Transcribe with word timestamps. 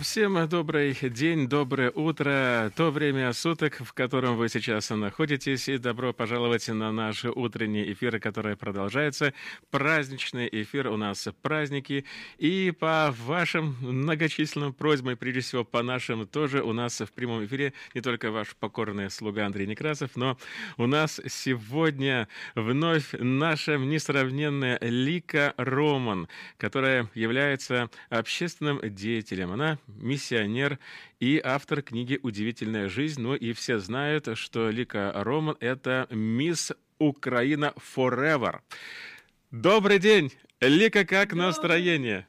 Всем 0.00 0.46
добрый 0.46 0.94
день, 1.00 1.48
доброе 1.48 1.90
утро, 1.90 2.70
то 2.76 2.90
время 2.90 3.32
суток, 3.32 3.78
в 3.80 3.94
котором 3.94 4.36
вы 4.36 4.50
сейчас 4.50 4.90
находитесь, 4.90 5.68
и 5.68 5.78
добро 5.78 6.12
пожаловать 6.12 6.68
на 6.68 6.92
наш 6.92 7.24
утренний 7.24 7.92
эфир, 7.92 8.20
который 8.20 8.56
продолжается. 8.56 9.32
Праздничный 9.70 10.48
эфир, 10.52 10.88
у 10.88 10.98
нас 10.98 11.28
праздники, 11.40 12.04
и 12.36 12.74
по 12.78 13.14
вашим 13.24 13.76
многочисленным 13.80 14.74
просьбам, 14.74 15.16
прежде 15.16 15.40
всего 15.40 15.64
по 15.64 15.82
нашим 15.82 16.26
тоже, 16.26 16.62
у 16.62 16.74
нас 16.74 17.00
в 17.00 17.12
прямом 17.12 17.46
эфире 17.46 17.72
не 17.94 18.02
только 18.02 18.30
ваш 18.30 18.54
покорный 18.56 19.10
слуга 19.10 19.46
Андрей 19.46 19.66
Некрасов, 19.66 20.10
но 20.14 20.36
у 20.76 20.86
нас 20.86 21.20
сегодня 21.26 22.28
вновь 22.54 23.12
наша 23.12 23.78
несравненная 23.78 24.78
Лика 24.82 25.54
Роман, 25.56 26.28
которая 26.58 27.08
является 27.14 27.88
общественным 28.10 28.80
деятелем. 28.82 29.52
Она 29.52 29.78
миссионер 29.86 30.78
и 31.20 31.40
автор 31.42 31.82
книги 31.82 32.18
«Удивительная 32.22 32.88
жизнь». 32.88 33.20
Ну 33.20 33.34
и 33.34 33.52
все 33.52 33.78
знают, 33.78 34.28
что 34.34 34.70
Лика 34.70 35.12
Роман— 35.14 35.56
это 35.60 36.06
мисс 36.10 36.72
Украина 36.98 37.72
Forever. 37.76 38.60
Добрый 39.50 39.98
день! 39.98 40.32
Лика, 40.60 41.04
как 41.04 41.30
Добрый. 41.30 41.46
настроение? 41.46 42.26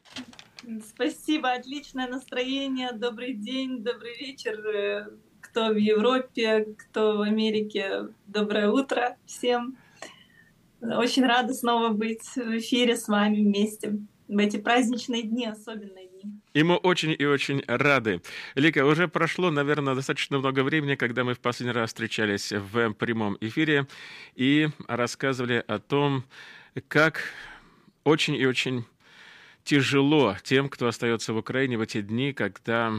Спасибо, 0.90 1.54
отличное 1.54 2.08
настроение. 2.08 2.92
Добрый 2.92 3.34
день, 3.34 3.84
добрый 3.84 4.18
вечер. 4.18 5.10
Кто 5.40 5.70
в 5.70 5.78
Европе, 5.78 6.76
кто 6.78 7.18
в 7.18 7.22
Америке. 7.22 8.10
Доброе 8.26 8.70
утро 8.70 9.16
всем. 9.26 9.78
Очень 10.82 11.26
рада 11.26 11.54
снова 11.54 11.90
быть 11.90 12.26
в 12.36 12.58
эфире 12.58 12.98
с 12.98 13.08
вами 13.08 13.38
вместе 13.38 13.98
в 14.28 14.38
эти 14.38 14.58
праздничные 14.58 15.24
дни, 15.24 15.46
особенные 15.46 16.08
дни. 16.08 16.17
И 16.54 16.63
мы 16.63 16.76
очень 16.76 17.16
и 17.17 17.26
очень 17.26 17.63
рады. 17.67 18.22
Лика, 18.55 18.86
уже 18.86 19.08
прошло, 19.08 19.52
наверное, 19.52 19.95
достаточно 19.95 20.40
много 20.40 20.63
времени, 20.63 20.95
когда 20.95 21.23
мы 21.23 21.34
в 21.34 21.40
последний 21.40 21.73
раз 21.73 21.89
встречались 21.89 22.52
в 22.52 22.94
прямом 22.94 23.38
эфире 23.42 23.88
и 24.36 24.69
рассказывали 24.88 25.64
о 25.67 25.80
том, 25.80 26.23
как 26.88 27.22
очень 28.03 28.36
и 28.36 28.45
очень 28.45 28.86
тяжело 29.64 30.38
тем, 30.44 30.69
кто 30.69 30.88
остается 30.88 31.34
в 31.34 31.38
Украине 31.38 31.78
в 31.78 31.81
эти 31.81 32.02
дни, 32.02 32.34
когда 32.34 32.94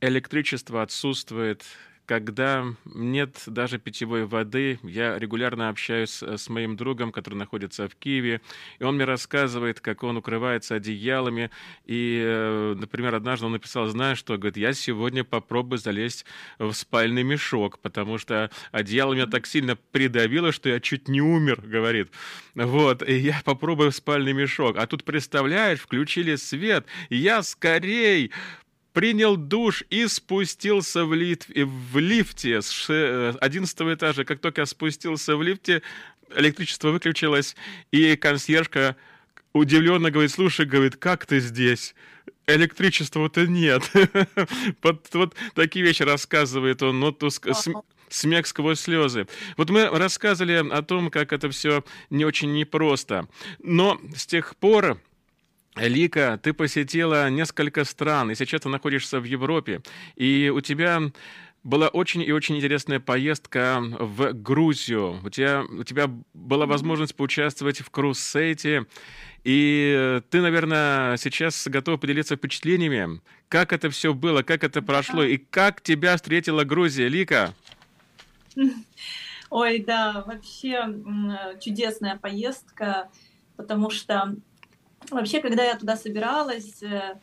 электричество 0.00 0.82
отсутствует, 0.82 1.64
когда 2.06 2.66
нет 2.84 3.42
даже 3.46 3.78
питьевой 3.78 4.26
воды, 4.26 4.78
я 4.82 5.18
регулярно 5.18 5.68
общаюсь 5.68 6.22
с 6.22 6.48
моим 6.48 6.76
другом, 6.76 7.12
который 7.12 7.34
находится 7.34 7.88
в 7.88 7.94
Киеве, 7.96 8.40
и 8.78 8.84
он 8.84 8.96
мне 8.96 9.04
рассказывает, 9.04 9.80
как 9.80 10.02
он 10.02 10.16
укрывается 10.16 10.74
одеялами, 10.74 11.50
и, 11.84 12.22
э, 12.24 12.74
например, 12.78 13.14
однажды 13.14 13.46
он 13.46 13.52
написал, 13.52 13.86
знаешь 13.86 14.18
что, 14.18 14.36
говорит, 14.36 14.56
я 14.56 14.72
сегодня 14.72 15.24
попробую 15.24 15.78
залезть 15.78 16.24
в 16.58 16.72
спальный 16.72 17.22
мешок, 17.22 17.78
потому 17.78 18.18
что 18.18 18.50
одеяло 18.70 19.14
меня 19.14 19.26
так 19.26 19.46
сильно 19.46 19.76
придавило, 19.76 20.52
что 20.52 20.68
я 20.68 20.80
чуть 20.80 21.08
не 21.08 21.20
умер, 21.20 21.62
говорит. 21.62 22.10
Вот, 22.54 23.02
и 23.08 23.14
я 23.14 23.40
попробую 23.44 23.90
в 23.90 23.94
спальный 23.94 24.32
мешок. 24.32 24.76
А 24.76 24.86
тут, 24.86 25.04
представляешь, 25.04 25.80
включили 25.80 26.36
свет, 26.36 26.86
и 27.08 27.16
я 27.16 27.42
скорей 27.42 28.30
принял 28.92 29.36
душ 29.36 29.84
и 29.90 30.06
спустился 30.06 31.04
в, 31.04 31.14
лифт, 31.14 31.48
в 31.48 31.98
лифте 31.98 32.60
с 32.62 32.88
11 33.40 33.80
э, 33.80 33.94
этажа. 33.94 34.24
Как 34.24 34.40
только 34.40 34.62
я 34.62 34.66
спустился 34.66 35.36
в 35.36 35.42
лифте, 35.42 35.82
электричество 36.34 36.90
выключилось, 36.90 37.56
и 37.90 38.16
консьержка 38.16 38.96
удивленно 39.52 40.10
говорит, 40.10 40.30
слушай, 40.30 40.66
говорит, 40.66 40.96
как 40.96 41.26
ты 41.26 41.40
здесь? 41.40 41.94
Электричества-то 42.46 43.46
нет. 43.46 43.82
вот, 44.82 45.08
вот 45.12 45.34
такие 45.54 45.84
вещи 45.84 46.02
рассказывает 46.02 46.82
он, 46.82 47.00
но 47.00 47.12
то 47.12 47.28
смех 48.08 48.46
сквозь 48.46 48.80
слезы. 48.80 49.26
Вот 49.56 49.70
мы 49.70 49.86
рассказывали 49.88 50.68
о 50.70 50.82
том, 50.82 51.10
как 51.10 51.32
это 51.32 51.50
все 51.50 51.84
не 52.10 52.24
очень 52.24 52.52
непросто. 52.52 53.28
Но 53.62 54.00
с 54.14 54.26
тех 54.26 54.56
пор 54.56 55.00
Лика, 55.76 56.38
ты 56.42 56.52
посетила 56.52 57.30
несколько 57.30 57.84
стран, 57.84 58.30
и 58.30 58.34
сейчас 58.34 58.60
ты 58.60 58.68
находишься 58.68 59.20
в 59.20 59.24
Европе, 59.24 59.80
и 60.16 60.52
у 60.54 60.60
тебя 60.60 61.00
была 61.64 61.88
очень 61.88 62.22
и 62.22 62.32
очень 62.32 62.56
интересная 62.56 63.00
поездка 63.00 63.78
в 63.80 64.32
Грузию. 64.32 65.20
У 65.24 65.30
тебя, 65.30 65.62
у 65.62 65.84
тебя 65.84 66.10
была 66.34 66.66
возможность 66.66 67.14
поучаствовать 67.14 67.80
в 67.80 67.90
Крусейте, 67.90 68.86
и 69.44 70.20
ты, 70.30 70.40
наверное, 70.40 71.16
сейчас 71.16 71.66
готова 71.68 71.96
поделиться 71.96 72.36
впечатлениями, 72.36 73.20
как 73.48 73.72
это 73.72 73.90
все 73.90 74.12
было, 74.12 74.42
как 74.42 74.64
это 74.64 74.82
прошло, 74.82 75.22
и 75.22 75.38
как 75.38 75.80
тебя 75.80 76.16
встретила 76.16 76.64
Грузия, 76.64 77.08
Лика? 77.08 77.54
Ой, 79.50 79.78
да, 79.78 80.24
вообще 80.26 80.84
чудесная 81.60 82.16
поездка, 82.16 83.08
потому 83.56 83.90
что 83.90 84.34
Вообще, 85.10 85.40
когда 85.40 85.64
я 85.64 85.76
туда 85.76 85.96
собиралась, 85.96 86.82
э, 86.82 87.18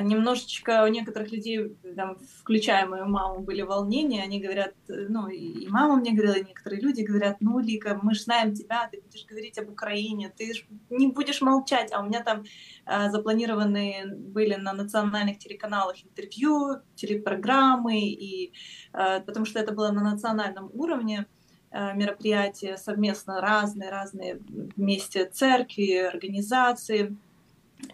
немножечко 0.00 0.84
у 0.84 0.88
некоторых 0.88 1.32
людей, 1.32 1.76
там, 1.96 2.16
включая 2.40 2.86
мою 2.86 3.06
маму, 3.06 3.40
были 3.40 3.62
волнения. 3.62 4.22
Они 4.22 4.40
говорят, 4.40 4.74
э, 4.88 5.06
ну, 5.08 5.28
и 5.28 5.68
мама 5.68 5.96
мне 5.96 6.12
говорила, 6.12 6.34
и 6.34 6.44
некоторые 6.44 6.80
люди 6.80 7.02
говорят, 7.02 7.36
ну, 7.40 7.58
Лика, 7.58 7.98
мы 8.02 8.14
же 8.14 8.22
знаем 8.22 8.54
тебя, 8.54 8.88
ты 8.90 9.00
будешь 9.00 9.26
говорить 9.26 9.58
об 9.58 9.70
Украине, 9.70 10.32
ты 10.36 10.52
не 10.90 11.08
будешь 11.08 11.42
молчать. 11.42 11.92
А 11.92 12.00
у 12.00 12.06
меня 12.06 12.22
там 12.22 12.44
э, 12.86 13.10
запланированы 13.10 14.04
были 14.16 14.54
на 14.54 14.72
национальных 14.72 15.38
телеканалах 15.38 15.96
интервью, 16.04 16.80
телепрограммы, 16.94 18.00
и, 18.00 18.52
э, 18.94 19.20
потому 19.20 19.44
что 19.44 19.58
это 19.58 19.72
было 19.72 19.90
на 19.90 20.02
национальном 20.02 20.70
уровне. 20.72 21.26
Э, 21.26 21.41
мероприятия 21.72 22.76
совместно 22.76 23.40
разные-разные 23.40 24.38
вместе 24.76 25.24
церкви, 25.26 25.96
организации. 25.96 27.16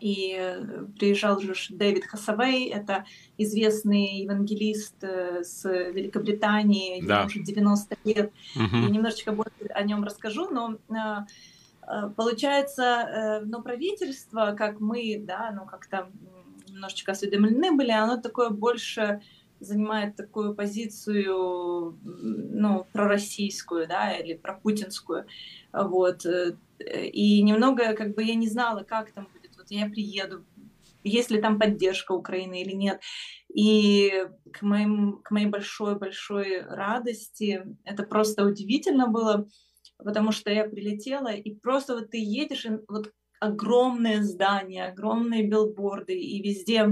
И 0.00 0.36
э, 0.38 0.84
приезжал 0.98 1.40
же 1.40 1.54
Дэвид 1.70 2.04
Хасавей, 2.04 2.68
это 2.68 3.06
известный 3.38 4.20
евангелист 4.22 4.96
э, 5.02 5.42
с 5.42 5.64
Великобритании, 5.64 7.00
да. 7.00 7.24
уже 7.24 7.40
90 7.40 7.96
лет. 8.04 8.32
Угу. 8.54 8.76
И 8.76 8.90
немножечко 8.90 9.32
больше 9.32 9.52
о 9.70 9.82
нем 9.82 10.04
расскажу, 10.04 10.50
но 10.50 10.76
получается, 12.16 13.40
ну, 13.46 13.62
правительство, 13.62 14.54
как 14.58 14.78
мы, 14.78 15.18
да, 15.26 15.50
ну, 15.56 15.64
как-то 15.64 16.10
немножечко 16.68 17.12
осведомлены 17.12 17.72
были, 17.72 17.90
оно 17.90 18.18
такое 18.18 18.50
больше 18.50 19.20
занимает 19.60 20.16
такую 20.16 20.54
позицию, 20.54 21.98
ну, 22.02 22.86
пророссийскую, 22.92 23.86
да, 23.88 24.12
или 24.12 24.34
пропутинскую, 24.34 25.26
вот, 25.72 26.24
и 26.80 27.42
немного, 27.42 27.94
как 27.94 28.14
бы, 28.14 28.22
я 28.22 28.34
не 28.34 28.48
знала, 28.48 28.82
как 28.84 29.10
там 29.12 29.28
будет, 29.32 29.56
вот 29.56 29.70
я 29.70 29.86
приеду, 29.86 30.44
есть 31.04 31.30
ли 31.30 31.40
там 31.40 31.58
поддержка 31.58 32.12
Украины 32.12 32.62
или 32.62 32.72
нет, 32.72 33.00
и 33.52 34.26
к, 34.52 34.62
моим, 34.62 35.20
к 35.22 35.30
моей 35.30 35.46
большой-большой 35.46 36.62
радости 36.62 37.64
это 37.84 38.02
просто 38.02 38.44
удивительно 38.44 39.08
было, 39.08 39.48
потому 39.98 40.32
что 40.32 40.50
я 40.50 40.64
прилетела, 40.64 41.28
и 41.28 41.54
просто 41.54 41.94
вот 41.94 42.10
ты 42.10 42.18
едешь, 42.18 42.66
и 42.66 42.78
вот 42.88 43.12
огромные 43.40 44.22
здания, 44.22 44.86
огромные 44.86 45.46
билборды, 45.46 46.18
и 46.18 46.42
везде 46.42 46.88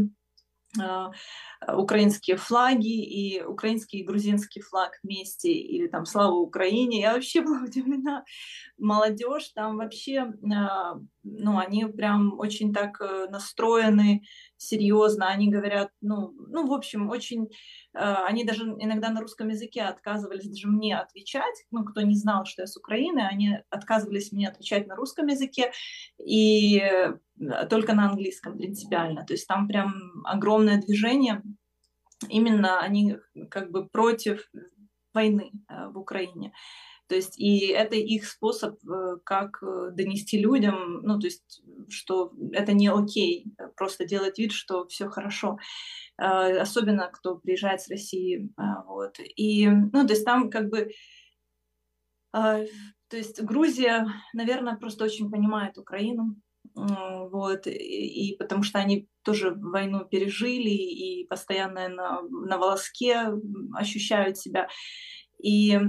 украинские 1.66 2.36
флаги 2.36 3.02
и 3.02 3.42
украинский 3.42 4.00
и 4.00 4.04
грузинский 4.04 4.60
флаг 4.60 4.98
вместе, 5.02 5.52
или 5.52 5.86
там 5.88 6.06
«Слава 6.06 6.34
Украине». 6.34 7.00
Я 7.00 7.14
вообще 7.14 7.40
была 7.42 7.62
удивлена. 7.62 8.24
Молодежь 8.78 9.48
там 9.54 9.76
вообще, 9.76 10.32
а, 10.54 11.00
ну, 11.22 11.58
они 11.58 11.86
прям 11.86 12.38
очень 12.38 12.72
так 12.72 13.00
э, 13.00 13.26
настроены 13.30 14.22
серьезно. 14.56 15.28
Они 15.28 15.50
говорят, 15.50 15.90
ну, 16.00 16.32
ну 16.48 16.66
в 16.66 16.72
общем, 16.72 17.10
очень... 17.10 17.48
А, 17.94 18.26
они 18.26 18.44
даже 18.44 18.64
иногда 18.78 19.10
на 19.10 19.20
русском 19.20 19.48
языке 19.48 19.82
отказывались 19.82 20.48
даже 20.48 20.68
мне 20.68 20.98
отвечать. 20.98 21.64
Ну, 21.70 21.84
кто 21.84 22.02
не 22.02 22.14
знал, 22.14 22.44
что 22.44 22.62
я 22.62 22.66
с 22.66 22.76
Украины, 22.76 23.20
они 23.20 23.58
отказывались 23.70 24.32
мне 24.32 24.48
отвечать 24.48 24.86
на 24.86 24.96
русском 24.96 25.26
языке. 25.26 25.72
И 26.24 26.82
только 27.68 27.94
на 27.94 28.10
английском 28.10 28.56
принципиально. 28.56 29.24
То 29.24 29.34
есть 29.34 29.46
там 29.46 29.68
прям 29.68 29.94
огромное 30.24 30.80
движение. 30.80 31.42
Именно 32.28 32.80
они 32.80 33.16
как 33.50 33.70
бы 33.70 33.86
против 33.86 34.48
войны 35.12 35.50
э, 35.68 35.88
в 35.88 35.98
Украине. 35.98 36.52
То 37.08 37.14
есть 37.14 37.38
и 37.38 37.68
это 37.68 37.96
их 37.96 38.26
способ, 38.26 38.76
э, 38.84 39.16
как 39.24 39.62
э, 39.62 39.90
донести 39.92 40.38
людям, 40.38 41.02
ну 41.02 41.18
то 41.18 41.26
есть, 41.26 41.62
что 41.88 42.32
это 42.52 42.72
не 42.72 42.88
окей, 42.88 43.46
просто 43.76 44.04
делать 44.04 44.38
вид, 44.38 44.52
что 44.52 44.86
все 44.86 45.08
хорошо. 45.08 45.58
Особенно 46.18 47.10
кто 47.12 47.36
приезжает 47.36 47.82
с 47.82 47.90
России. 47.90 48.50
Вот. 48.86 49.18
И, 49.36 49.68
ну 49.68 50.06
то 50.06 50.14
есть 50.14 50.24
там 50.24 50.48
как 50.48 50.70
бы 50.70 50.90
то 52.32 53.16
есть 53.16 53.42
Грузия, 53.42 54.06
наверное, 54.34 54.76
просто 54.76 55.04
очень 55.04 55.30
понимает 55.30 55.78
Украину, 55.78 56.36
вот, 56.74 57.66
и, 57.66 57.70
и 57.70 58.36
потому 58.36 58.62
что 58.62 58.78
они 58.78 59.08
тоже 59.22 59.54
войну 59.54 60.04
пережили 60.04 60.68
и 60.68 61.26
постоянно 61.26 61.88
на, 61.88 62.22
на 62.22 62.58
волоске 62.58 63.32
ощущают 63.74 64.36
себя. 64.38 64.68
И 65.38 65.72
э, 65.72 65.80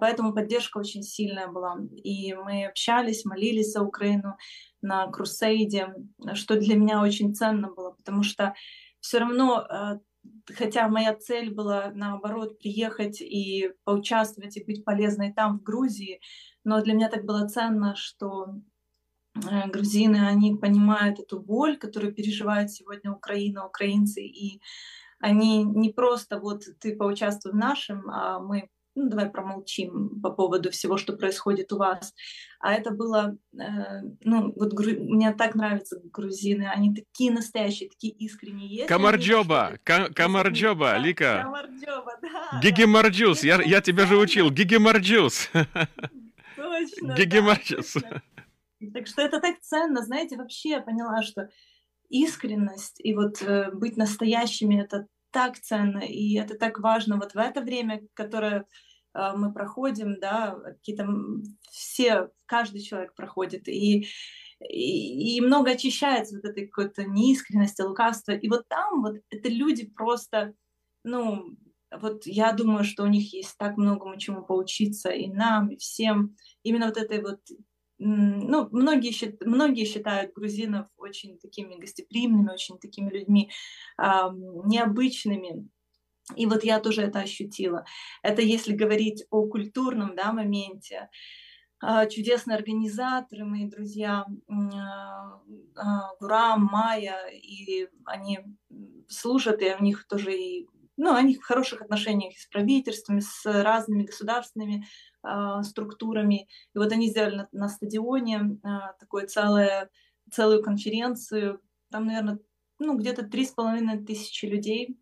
поэтому 0.00 0.34
поддержка 0.34 0.78
очень 0.78 1.02
сильная 1.02 1.48
была. 1.48 1.78
И 1.96 2.34
мы 2.34 2.66
общались, 2.66 3.24
молились 3.24 3.72
за 3.72 3.82
Украину 3.82 4.36
на 4.80 5.06
Крусейде, 5.08 5.94
что 6.34 6.58
для 6.58 6.76
меня 6.76 7.02
очень 7.02 7.34
ценно 7.34 7.70
было, 7.72 7.92
потому 7.92 8.22
что 8.22 8.54
все 9.00 9.18
равно, 9.18 9.66
э, 9.68 9.98
хотя 10.54 10.88
моя 10.88 11.14
цель 11.14 11.52
была 11.52 11.90
наоборот 11.94 12.58
приехать 12.58 13.20
и 13.20 13.70
поучаствовать 13.84 14.56
и 14.56 14.64
быть 14.64 14.84
полезной 14.84 15.32
там, 15.32 15.58
в 15.58 15.62
Грузии, 15.62 16.20
но 16.64 16.82
для 16.82 16.94
меня 16.94 17.08
так 17.08 17.24
было 17.24 17.48
ценно, 17.48 17.94
что 17.96 18.62
Э, 19.34 19.68
грузины, 19.68 20.28
они 20.28 20.56
понимают 20.56 21.18
эту 21.18 21.40
боль, 21.40 21.78
которую 21.78 22.14
переживает 22.14 22.70
сегодня 22.70 23.12
Украина, 23.12 23.66
украинцы, 23.66 24.22
и 24.22 24.60
они 25.20 25.64
не 25.64 25.90
просто 25.90 26.38
вот 26.38 26.64
ты 26.80 26.96
поучаствуй 26.96 27.52
в 27.52 27.56
нашем, 27.56 28.10
а 28.10 28.40
мы 28.40 28.68
ну, 28.94 29.08
давай 29.08 29.30
промолчим 29.30 30.20
по 30.20 30.30
поводу 30.30 30.70
всего, 30.70 30.96
что 30.96 31.14
происходит 31.14 31.72
у 31.72 31.78
вас. 31.78 32.14
А 32.60 32.74
это 32.74 32.90
было, 32.90 33.36
э, 33.54 34.02
ну, 34.22 34.52
вот 34.54 34.72
гру... 34.72 34.92
мне 34.92 35.32
так 35.32 35.54
нравятся 35.54 36.00
грузины, 36.12 36.64
они 36.64 36.94
такие 36.94 37.32
настоящие, 37.32 37.88
такие 37.88 38.12
искренние. 38.12 38.68
Есть 38.68 38.88
გამარჯობა, 38.88 39.78
გამარჯობა, 39.82 40.98
Лика. 40.98 41.42
გამარჯობა, 41.44 42.18
да. 42.22 42.60
გაგიმარჯოს, 42.62 43.42
я, 43.44 43.60
я 43.62 43.80
тебя 43.80 44.06
же 44.06 44.16
учил, 44.16 44.50
გაგიმარჯოს. 44.50 45.50
Точно. 46.56 47.14
გაგიმარჯოს. 47.14 47.94
Да, 47.94 48.22
так 48.94 49.06
что 49.06 49.22
это 49.22 49.40
так 49.40 49.60
ценно, 49.60 50.02
знаете, 50.02 50.36
вообще 50.36 50.70
я 50.70 50.80
поняла, 50.80 51.22
что 51.22 51.48
искренность 52.08 53.00
и 53.00 53.14
вот 53.14 53.40
э, 53.42 53.70
быть 53.72 53.96
настоящими 53.96 54.80
это 54.82 55.06
так 55.32 55.58
ценно, 55.58 55.98
и 55.98 56.36
это 56.36 56.56
так 56.56 56.78
важно 56.78 57.16
вот 57.16 57.34
в 57.34 57.38
это 57.38 57.60
время, 57.60 58.02
которое 58.14 58.66
э, 59.14 59.32
мы 59.36 59.52
проходим, 59.52 60.20
да, 60.20 60.56
какие-то 60.64 61.08
все, 61.70 62.30
каждый 62.46 62.82
человек 62.82 63.14
проходит, 63.14 63.66
и, 63.66 64.06
и, 64.60 65.36
и 65.36 65.40
много 65.40 65.72
очищается 65.72 66.36
вот 66.36 66.44
этой 66.44 66.66
какой-то 66.66 67.04
неискренности, 67.04 67.82
лукавства, 67.82 68.32
и 68.32 68.48
вот 68.48 68.68
там 68.68 69.02
вот 69.02 69.16
это 69.30 69.48
люди 69.48 69.86
просто, 69.86 70.54
ну, 71.02 71.56
вот 72.00 72.26
я 72.26 72.52
думаю, 72.52 72.84
что 72.84 73.02
у 73.02 73.08
них 73.08 73.32
есть 73.32 73.56
так 73.58 73.76
многому 73.76 74.18
чему 74.18 74.42
поучиться 74.42 75.10
и 75.10 75.28
нам, 75.28 75.68
и 75.68 75.76
всем, 75.76 76.36
именно 76.62 76.86
вот 76.86 76.96
этой 76.96 77.20
вот 77.20 77.40
ну, 78.04 78.68
многие, 78.72 79.12
многие 79.44 79.84
считают 79.84 80.32
грузинов 80.32 80.86
очень 80.96 81.38
такими 81.38 81.76
гостеприимными, 81.76 82.52
очень 82.52 82.78
такими 82.78 83.10
людьми 83.10 83.50
необычными. 83.98 85.68
И 86.36 86.46
вот 86.46 86.64
я 86.64 86.80
тоже 86.80 87.02
это 87.02 87.20
ощутила. 87.20 87.84
Это 88.22 88.42
если 88.42 88.72
говорить 88.74 89.24
о 89.30 89.46
культурном 89.46 90.14
да, 90.16 90.32
моменте. 90.32 91.08
Э, 91.82 92.08
чудесные 92.08 92.56
организаторы, 92.56 93.44
мои 93.44 93.66
друзья, 93.66 94.24
э, 94.48 94.54
э, 94.54 95.82
Гурам, 96.20 96.68
Майя, 96.70 97.26
и 97.26 97.88
они 98.04 98.38
служат, 99.08 99.62
и 99.62 99.74
у 99.78 99.82
них 99.82 100.06
тоже 100.06 100.32
и 100.36 100.68
ну, 100.96 101.14
они 101.14 101.34
в 101.34 101.42
хороших 101.42 101.80
отношениях 101.80 102.38
с 102.38 102.46
правительствами, 102.46 103.20
с 103.20 103.44
разными 103.44 104.04
государственными 104.04 104.86
э, 105.24 105.62
структурами. 105.62 106.48
И 106.74 106.78
вот 106.78 106.92
они 106.92 107.08
сделали 107.08 107.36
на, 107.36 107.48
на 107.52 107.68
стадионе 107.68 108.58
э, 108.62 108.68
такую 108.98 109.26
целое, 109.28 109.90
целую 110.30 110.62
конференцию. 110.62 111.60
Там, 111.90 112.06
наверное, 112.06 112.38
ну, 112.78 112.96
где-то 112.96 113.24
три 113.24 113.44
с 113.44 113.50
половиной 113.50 114.04
тысячи 114.04 114.46
людей 114.46 114.96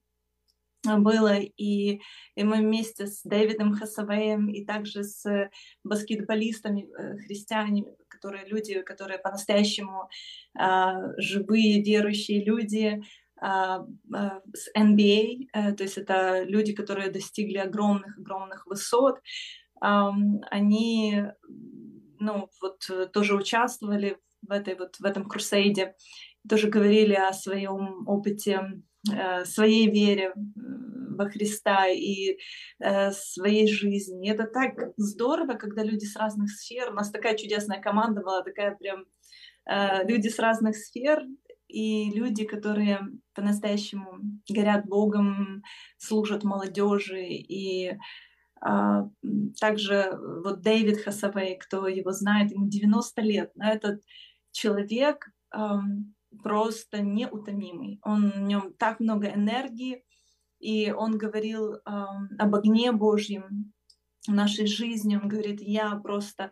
было, 0.83 1.35
и, 1.37 2.01
и 2.35 2.43
мы 2.43 2.59
вместе 2.59 3.07
с 3.07 3.23
Дэвидом 3.23 3.75
Хасавеем 3.75 4.49
и 4.49 4.65
также 4.65 5.05
с 5.05 5.51
баскетболистами, 5.85 6.89
э, 6.99 7.19
христиане, 7.19 7.85
которые 8.09 8.47
люди, 8.47 8.81
которые 8.83 9.19
по-настоящему 9.19 10.09
э, 10.59 10.93
живые, 11.19 11.83
верующие 11.83 12.43
люди, 12.45 13.03
а, 13.43 13.87
а, 14.13 14.43
с 14.53 14.71
NBA, 14.77 15.49
э, 15.55 15.73
то 15.73 15.83
есть 15.83 15.97
это 15.97 16.43
люди, 16.43 16.75
которые 16.75 17.11
достигли 17.11 17.57
огромных-огромных 17.57 18.67
высот, 18.67 19.19
они 19.81 21.25
ну, 22.19 22.49
вот, 22.61 22.85
э, 22.91 23.07
тоже 23.07 23.35
участвовали 23.35 24.19
в, 24.43 24.53
этой, 24.53 24.75
вот, 24.77 24.97
в 24.99 25.05
этом 25.05 25.27
крусейде, 25.27 25.95
тоже 26.49 26.69
говорили 26.69 27.15
о 27.15 27.33
своем 27.33 28.07
опыте, 28.07 28.83
э, 29.11 29.45
своей 29.45 29.91
вере 29.91 30.35
во 30.37 31.29
Христа 31.29 31.89
и 31.89 32.39
своей 33.13 33.69
жизни. 33.71 34.31
Это 34.31 34.45
так 34.45 34.73
здорово, 34.97 35.55
когда 35.55 35.83
люди 35.83 36.07
с 36.07 36.17
разных 36.17 36.51
сфер, 36.51 36.91
у 36.91 36.95
нас 36.95 37.11
такая 37.11 37.37
чудесная 37.37 37.79
команда 37.79 38.23
была, 38.23 38.43
такая 38.43 38.75
прям 38.75 39.05
люди 40.07 40.29
с 40.29 40.39
разных 40.39 40.77
сфер, 40.77 41.27
и 41.69 42.11
люди, 42.11 42.45
которые 42.45 43.01
по-настоящему 43.35 44.21
горят 44.49 44.87
Богом, 44.87 45.63
служат 45.99 46.43
молодежи. 46.43 47.23
И 47.23 47.99
также 48.61 50.19
вот 50.45 50.61
Дэвид 50.61 51.01
Хасавей, 51.03 51.57
кто 51.57 51.89
его 51.89 52.13
знает, 52.13 52.53
ему 52.53 52.69
90 52.69 53.23
лет, 53.23 53.53
но 53.55 53.71
этот 53.71 54.03
человек 54.53 55.31
а, 55.51 55.81
просто 56.43 57.01
неутомимый. 57.01 58.01
Он, 58.03 58.31
в 58.31 58.41
нем 58.41 58.75
так 58.75 59.01
много 59.01 59.29
энергии, 59.29 60.05
и 60.59 60.93
он 60.93 61.17
говорил 61.17 61.77
а, 61.85 62.19
об 62.39 62.55
огне 62.55 62.93
Божьем 62.93 63.73
в 64.27 64.33
нашей 64.33 64.67
жизни. 64.67 65.17
Он 65.17 65.29
говорит, 65.29 65.61
я 65.61 65.97
просто 65.97 66.51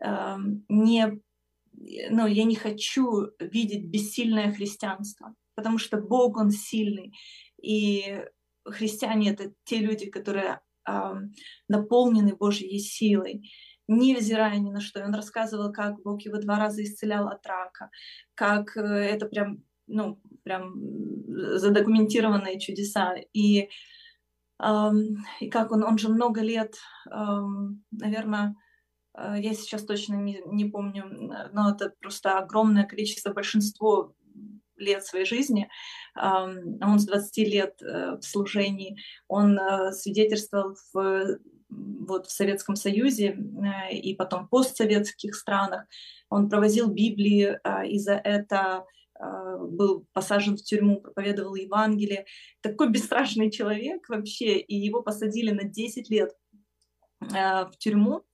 а, 0.00 0.38
не 0.68 1.20
ну, 2.10 2.26
я 2.26 2.42
не 2.42 2.56
хочу 2.56 3.28
видеть 3.38 3.86
бессильное 3.86 4.52
христианство, 4.52 5.34
потому 5.54 5.78
что 5.78 6.00
Бог, 6.00 6.36
Он 6.36 6.50
сильный, 6.50 7.14
и 7.62 8.24
христиане— 8.64 9.30
это 9.32 9.52
те 9.64 9.78
люди, 9.78 10.10
которые 10.10 10.60
наполнены 11.68 12.34
Божьей 12.34 12.78
силой, 12.78 13.50
невзирая 13.86 14.58
ни 14.58 14.70
на 14.70 14.80
что. 14.80 15.00
И 15.00 15.04
он 15.04 15.14
рассказывал, 15.14 15.72
как 15.72 16.02
Бог 16.02 16.22
его 16.22 16.38
два 16.38 16.58
раза 16.58 16.82
исцелял 16.82 17.28
от 17.28 17.46
рака, 17.46 17.90
как 18.34 18.76
э, 18.76 18.80
это 18.80 19.26
прям, 19.26 19.64
ну, 19.86 20.20
прям 20.44 20.74
задокументированные 21.58 22.58
чудеса. 22.60 23.14
И, 23.32 23.68
и 25.40 25.50
как 25.50 25.72
он, 25.72 25.84
он 25.84 25.98
же 25.98 26.08
много 26.08 26.40
лет, 26.40 26.74
наверное, 27.90 28.56
Э, 29.18 29.34
я 29.38 29.54
сейчас 29.54 29.84
точно 29.84 30.14
не, 30.14 30.40
не 30.46 30.64
помню, 30.66 31.04
но 31.52 31.70
это 31.70 31.92
просто 32.00 32.38
огромное 32.38 32.84
количество, 32.84 33.32
большинство 33.32 34.14
лет 34.78 35.04
своей 35.04 35.24
жизни. 35.24 35.68
Он 36.14 36.98
с 36.98 37.06
20 37.06 37.48
лет 37.48 37.82
э, 37.82 38.16
в 38.16 38.22
служении, 38.22 38.96
он 39.28 39.58
э, 39.58 39.92
свидетельствовал 39.92 40.76
в, 40.92 41.38
вот, 41.68 42.26
в 42.26 42.32
Советском 42.32 42.76
Союзе 42.76 43.38
и 43.92 44.14
потом 44.14 44.46
в 44.46 44.50
постсоветских 44.50 45.34
странах. 45.34 45.86
Он 46.30 46.48
провозил 46.48 46.88
Библии, 46.88 47.58
и 47.86 47.98
за 47.98 48.14
это 48.14 48.84
был 49.60 50.06
посажен 50.12 50.56
в 50.56 50.62
тюрьму, 50.62 51.00
проповедовал 51.00 51.56
Евангелие. 51.56 52.24
Такой 52.60 52.88
бесстрашный 52.92 53.50
человек 53.50 54.08
вообще, 54.08 54.58
и 54.58 54.76
его 54.76 55.02
посадили 55.02 55.50
на 55.50 55.64
10 55.64 56.08
лет 56.08 56.32
в 57.20 57.72
тюрьму 57.78 58.24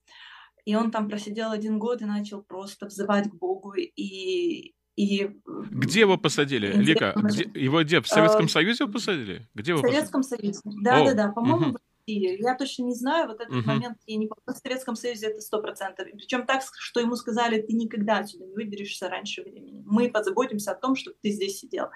и 0.65 0.75
он 0.75 0.91
там 0.91 1.07
просидел 1.07 1.51
один 1.51 1.79
год 1.79 2.01
и 2.01 2.05
начал 2.05 2.41
просто 2.41 2.87
взывать 2.87 3.29
к 3.29 3.35
Богу 3.35 3.73
и 3.75 4.73
и 4.95 5.29
где 5.71 6.01
его 6.01 6.17
посадили, 6.17 6.67
и 6.67 6.77
Лика? 6.77 7.13
Где, 7.15 7.49
его 7.53 7.83
где? 7.83 7.99
В 7.99 8.07
Советском 8.07 8.45
а, 8.45 8.49
Союзе 8.49 8.85
его 8.85 8.93
посадили? 8.93 9.47
Где 9.53 9.71
его 9.71 9.81
в 9.81 9.89
Советском 9.89 10.21
посадили? 10.21 10.53
Союзе. 10.53 10.79
Да, 10.81 11.01
О, 11.01 11.05
да, 11.05 11.13
да. 11.13 11.31
По-моему, 11.31 11.67
угу. 11.69 11.71
в 11.71 11.79
России. 12.07 12.41
Я 12.41 12.55
точно 12.55 12.83
не 12.83 12.95
знаю. 12.95 13.27
Вот 13.27 13.41
этот 13.41 13.53
угу. 13.53 13.67
момент 13.67 13.97
я 14.05 14.15
не 14.15 14.27
помню. 14.27 14.43
В 14.47 14.57
Советском 14.57 14.95
Союзе 14.95 15.27
это 15.27 15.41
сто 15.41 15.61
процентов. 15.61 16.07
Причем 16.13 16.45
так, 16.45 16.63
что 16.77 17.01
ему 17.01 17.17
сказали, 17.17 17.61
ты 17.61 17.73
никогда 17.73 18.19
отсюда 18.19 18.45
не 18.45 18.55
выберешься 18.55 19.09
раньше 19.09 19.43
времени. 19.43 19.83
Мы 19.85 20.09
позаботимся 20.09 20.71
о 20.71 20.75
том, 20.75 20.95
чтобы 20.95 21.17
ты 21.21 21.29
здесь 21.31 21.59
сидел. 21.59 21.87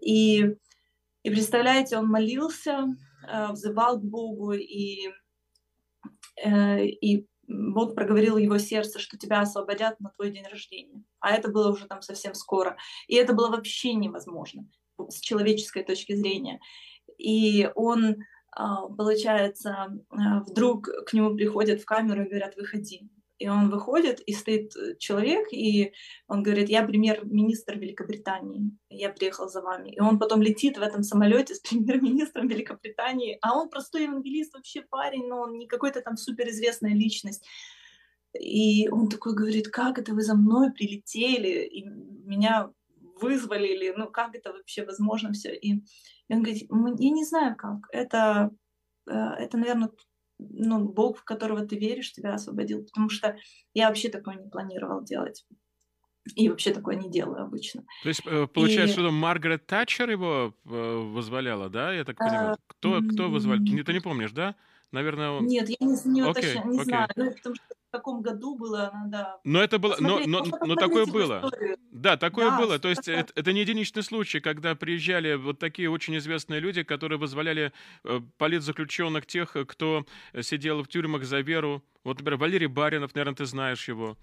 И, 0.00 0.56
и 1.22 1.30
представляете, 1.30 1.98
он 1.98 2.08
молился, 2.08 2.88
э, 3.28 3.52
взывал 3.52 4.00
к 4.00 4.04
Богу 4.04 4.52
и 4.54 5.08
э, 6.44 6.84
и 6.84 7.28
Бог 7.48 7.94
проговорил 7.94 8.36
его 8.36 8.58
сердце, 8.58 8.98
что 8.98 9.16
тебя 9.16 9.40
освободят 9.40 9.98
на 10.00 10.10
твой 10.10 10.30
день 10.30 10.46
рождения. 10.46 11.02
А 11.20 11.34
это 11.34 11.50
было 11.50 11.72
уже 11.72 11.86
там 11.86 12.02
совсем 12.02 12.34
скоро. 12.34 12.76
И 13.06 13.16
это 13.16 13.32
было 13.32 13.48
вообще 13.48 13.94
невозможно 13.94 14.68
с 15.08 15.20
человеческой 15.20 15.84
точки 15.84 16.14
зрения. 16.14 16.60
И 17.16 17.70
он, 17.74 18.16
а, 18.52 18.86
получается, 18.88 19.88
а, 20.10 20.40
вдруг 20.40 20.88
к 21.06 21.12
нему 21.12 21.34
приходят 21.34 21.80
в 21.80 21.84
камеру 21.86 22.24
и 22.24 22.28
говорят, 22.28 22.56
выходи. 22.56 23.08
И 23.38 23.48
он 23.48 23.70
выходит, 23.70 24.20
и 24.20 24.32
стоит 24.32 24.76
э, 24.76 24.96
человек, 24.98 25.52
и 25.52 25.92
он 26.26 26.42
говорит, 26.42 26.68
я 26.68 26.82
премьер-министр 26.82 27.78
Великобритании, 27.78 28.76
я 28.90 29.10
приехал 29.10 29.48
за 29.48 29.62
вами. 29.62 29.90
И 29.90 30.00
он 30.00 30.18
потом 30.18 30.42
летит 30.42 30.76
в 30.76 30.82
этом 30.82 31.02
самолете 31.02 31.54
с 31.54 31.60
премьер-министром 31.68 32.48
Великобритании, 32.48 33.38
а 33.40 33.56
он 33.56 33.70
простой 33.70 34.04
евангелист, 34.04 34.54
вообще 34.54 34.82
парень, 34.82 35.28
но 35.28 35.40
он 35.42 35.56
не 35.56 35.66
какой-то 35.68 36.00
там 36.00 36.16
суперизвестная 36.16 36.94
личность. 36.94 37.46
И 38.38 38.88
он 38.90 39.08
такой 39.08 39.34
говорит, 39.34 39.68
как 39.68 39.98
это 39.98 40.12
вы 40.12 40.22
за 40.22 40.34
мной 40.34 40.72
прилетели, 40.72 41.64
и 41.64 41.84
меня 41.84 42.70
вызвали, 43.20 43.68
или 43.68 43.94
ну 43.96 44.08
как 44.10 44.34
это 44.34 44.52
вообще 44.52 44.84
возможно 44.84 45.32
все. 45.32 45.54
И, 45.54 45.74
и 46.28 46.34
он 46.34 46.42
говорит, 46.42 46.68
я 46.98 47.10
не 47.10 47.24
знаю 47.24 47.56
как, 47.56 47.78
это, 47.90 48.50
э, 49.08 49.12
это, 49.12 49.56
наверное, 49.56 49.90
ну, 50.38 50.84
Бог, 50.84 51.18
в 51.18 51.24
которого 51.24 51.66
ты 51.66 51.76
веришь, 51.76 52.12
тебя 52.12 52.34
освободил, 52.34 52.84
потому 52.84 53.08
что 53.10 53.36
я 53.74 53.88
вообще 53.88 54.08
такое 54.08 54.36
не 54.36 54.48
планировал 54.48 55.02
делать. 55.02 55.44
И 56.34 56.48
вообще 56.48 56.72
такое 56.72 56.96
не 56.96 57.10
делаю 57.10 57.42
обычно. 57.42 57.84
То 58.02 58.08
есть, 58.08 58.20
э, 58.26 58.46
получается, 58.46 59.00
и... 59.00 59.02
что 59.02 59.10
Маргарет 59.10 59.66
Татчер 59.66 60.10
его 60.10 60.54
э, 60.66 61.10
возволяла, 61.14 61.70
да, 61.70 61.92
я 61.92 62.04
так 62.04 62.18
понимаю? 62.18 62.52
А, 62.52 62.56
кто, 62.66 63.00
кто 63.00 63.30
вызвал? 63.30 63.56
Ты 63.56 63.92
не 63.92 64.00
помнишь, 64.00 64.32
да? 64.32 64.54
Наверное, 64.92 65.30
он... 65.30 65.46
Нет, 65.46 65.68
я 65.68 65.76
не, 65.80 65.96
не, 66.04 66.22
okay, 66.22 66.34
точно, 66.34 66.68
не 66.68 66.78
okay. 66.78 66.84
знаю, 66.84 67.08
ну, 67.16 67.30
потому 67.32 67.54
что 67.54 67.64
каком 67.98 68.22
году 68.22 68.56
было, 68.56 68.90
надо 68.92 69.38
Но 69.44 69.62
это 69.62 69.78
было, 69.78 69.96
но, 70.00 70.20
но, 70.26 70.44
но 70.64 70.74
такое 70.74 71.06
было. 71.06 71.42
Историю. 71.44 71.76
Да, 71.90 72.16
такое 72.16 72.50
да, 72.50 72.58
было. 72.58 72.78
То 72.78 72.88
есть 72.88 73.08
это, 73.08 73.32
это 73.34 73.52
не 73.52 73.60
единичный 73.60 74.02
случай, 74.02 74.40
когда 74.40 74.74
приезжали 74.74 75.34
вот 75.34 75.58
такие 75.58 75.90
очень 75.90 76.16
известные 76.18 76.60
люди, 76.60 76.82
которые 76.82 77.18
вызволяли 77.18 77.72
э, 78.04 78.20
политзаключенных, 78.38 79.26
тех, 79.26 79.56
кто 79.66 80.06
сидел 80.40 80.82
в 80.82 80.88
тюрьмах 80.88 81.24
за 81.24 81.40
веру. 81.40 81.82
Вот, 82.04 82.18
например, 82.18 82.38
Валерий 82.38 82.68
Баринов, 82.68 83.14
наверное, 83.14 83.36
ты 83.36 83.44
знаешь 83.44 83.88
его. 83.88 84.16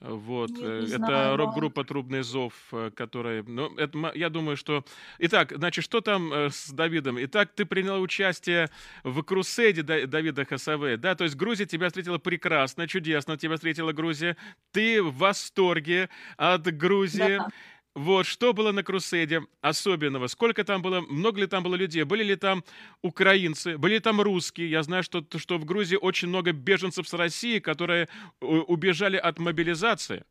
Вот, 0.00 0.50
не, 0.50 0.64
э, 0.64 0.80
не 0.80 0.86
это 0.86 0.96
знаю, 0.96 1.36
рок-группа 1.36 1.84
«Трубный 1.84 2.22
зов», 2.22 2.54
э, 2.72 2.90
которая, 2.94 3.42
ну, 3.42 3.76
это, 3.76 4.12
я 4.14 4.30
думаю, 4.30 4.56
что... 4.56 4.82
Итак, 5.18 5.52
значит, 5.54 5.84
что 5.84 6.00
там 6.00 6.32
э, 6.32 6.48
с 6.50 6.70
Давидом? 6.70 7.22
Итак, 7.24 7.50
ты 7.54 7.66
приняла 7.66 7.98
участие 7.98 8.70
в 9.04 9.22
круседе 9.22 9.82
Давида 9.82 10.46
Хасаве, 10.46 10.96
да, 10.96 11.14
то 11.14 11.24
есть 11.24 11.36
Грузия 11.36 11.66
тебя 11.66 11.88
встретила 11.88 12.16
прекрасно, 12.16 12.88
чудесно 12.88 13.36
тебя 13.36 13.56
встретила 13.56 13.92
Грузия, 13.92 14.38
ты 14.72 15.02
в 15.02 15.14
восторге 15.18 16.08
от 16.38 16.62
Грузии. 16.62 17.36
Да. 17.36 17.48
Вот, 17.96 18.26
что 18.26 18.52
было 18.52 18.70
на 18.70 18.84
Круседе 18.84 19.42
особенного? 19.60 20.28
Сколько 20.28 20.62
там 20.62 20.80
было, 20.80 21.00
много 21.00 21.40
ли 21.40 21.46
там 21.46 21.64
было 21.64 21.74
людей? 21.74 22.04
Были 22.04 22.22
ли 22.22 22.36
там 22.36 22.62
украинцы? 23.02 23.78
Были 23.78 23.94
ли 23.94 24.00
там 24.00 24.20
русские? 24.20 24.70
Я 24.70 24.82
знаю, 24.84 25.02
что, 25.02 25.24
что 25.36 25.58
в 25.58 25.64
Грузии 25.64 25.96
очень 25.96 26.28
много 26.28 26.52
беженцев 26.52 27.08
с 27.08 27.12
России, 27.14 27.58
которые 27.58 28.08
убежали 28.40 29.16
от 29.16 29.40
мобилизации. 29.40 30.24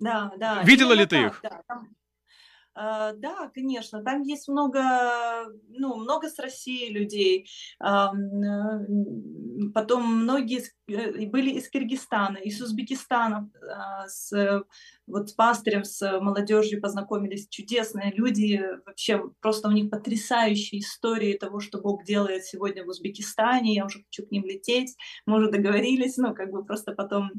Да, 0.00 0.32
да. 0.36 0.62
Видела 0.64 0.92
ли 0.94 1.06
ты 1.06 1.26
их? 1.26 1.40
Да, 1.42 1.62
там, 1.68 1.88
Uh, 2.76 3.12
да, 3.16 3.50
конечно, 3.52 4.04
там 4.04 4.22
есть 4.22 4.46
много, 4.46 4.80
много 6.18 6.28
с 6.28 6.38
России 6.38 6.90
людей. 6.90 7.48
Uh, 7.82 8.12
потом 9.74 10.22
многие 10.22 10.62
э, 10.88 11.26
были 11.26 11.50
из 11.50 11.68
Киргизстана, 11.68 12.38
из 12.38 12.60
Узбекистана, 12.60 13.50
uh, 13.54 14.06
с, 14.08 14.62
вот 15.06 15.30
с 15.30 15.32
пастырем, 15.32 15.84
с 15.84 16.20
молодежью 16.20 16.80
познакомились. 16.80 17.48
Чудесные 17.48 18.12
люди, 18.12 18.60
вообще 18.86 19.22
просто 19.40 19.68
у 19.68 19.72
них 19.72 19.90
потрясающие 19.90 20.80
истории 20.80 21.38
того, 21.38 21.60
что 21.60 21.80
Бог 21.80 22.04
делает 22.04 22.44
сегодня 22.44 22.84
в 22.84 22.88
Узбекистане. 22.88 23.74
Я 23.74 23.86
уже 23.86 24.02
хочу 24.04 24.26
к 24.26 24.30
ним 24.30 24.44
лететь, 24.44 24.96
мы 25.26 25.36
уже 25.36 25.50
договорились, 25.50 26.16
ну, 26.16 26.34
как 26.34 26.50
бы 26.50 26.64
просто 26.64 26.92
потом 26.92 27.30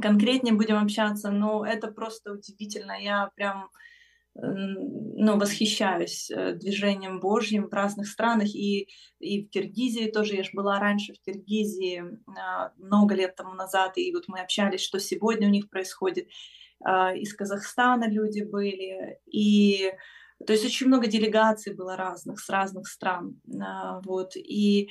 конкретнее 0.00 0.54
будем 0.54 0.76
общаться, 0.76 1.30
но 1.30 1.66
это 1.66 1.88
просто 1.88 2.32
удивительно. 2.32 2.92
Я 2.92 3.30
прям 3.34 3.70
ну, 4.34 5.38
восхищаюсь 5.38 6.30
э, 6.30 6.54
движением 6.54 7.20
Божьим 7.20 7.68
в 7.68 7.72
разных 7.72 8.06
странах, 8.06 8.48
и, 8.54 8.88
и 9.18 9.44
в 9.44 9.50
Киргизии 9.50 10.10
тоже, 10.10 10.36
я 10.36 10.44
же 10.44 10.50
была 10.52 10.78
раньше 10.78 11.14
в 11.14 11.20
Киргизии 11.20 12.02
а, 12.38 12.72
много 12.76 13.14
лет 13.14 13.34
тому 13.34 13.54
назад, 13.54 13.98
и 13.98 14.12
вот 14.12 14.24
мы 14.28 14.40
общались, 14.40 14.80
что 14.80 14.98
сегодня 14.98 15.48
у 15.48 15.50
них 15.50 15.68
происходит. 15.68 16.28
А, 16.84 17.14
из 17.14 17.34
Казахстана 17.34 18.08
люди 18.08 18.42
были, 18.42 19.18
и 19.26 19.92
то 20.46 20.52
есть 20.52 20.64
очень 20.64 20.86
много 20.86 21.06
делегаций 21.06 21.74
было 21.74 21.96
разных, 21.96 22.38
с 22.40 22.48
разных 22.48 22.86
стран, 22.86 23.40
а, 23.60 24.00
вот, 24.02 24.36
и 24.36 24.90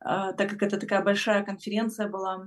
так 0.00 0.48
как 0.50 0.62
это 0.62 0.78
такая 0.78 1.02
большая 1.02 1.42
конференция 1.42 2.08
была, 2.08 2.46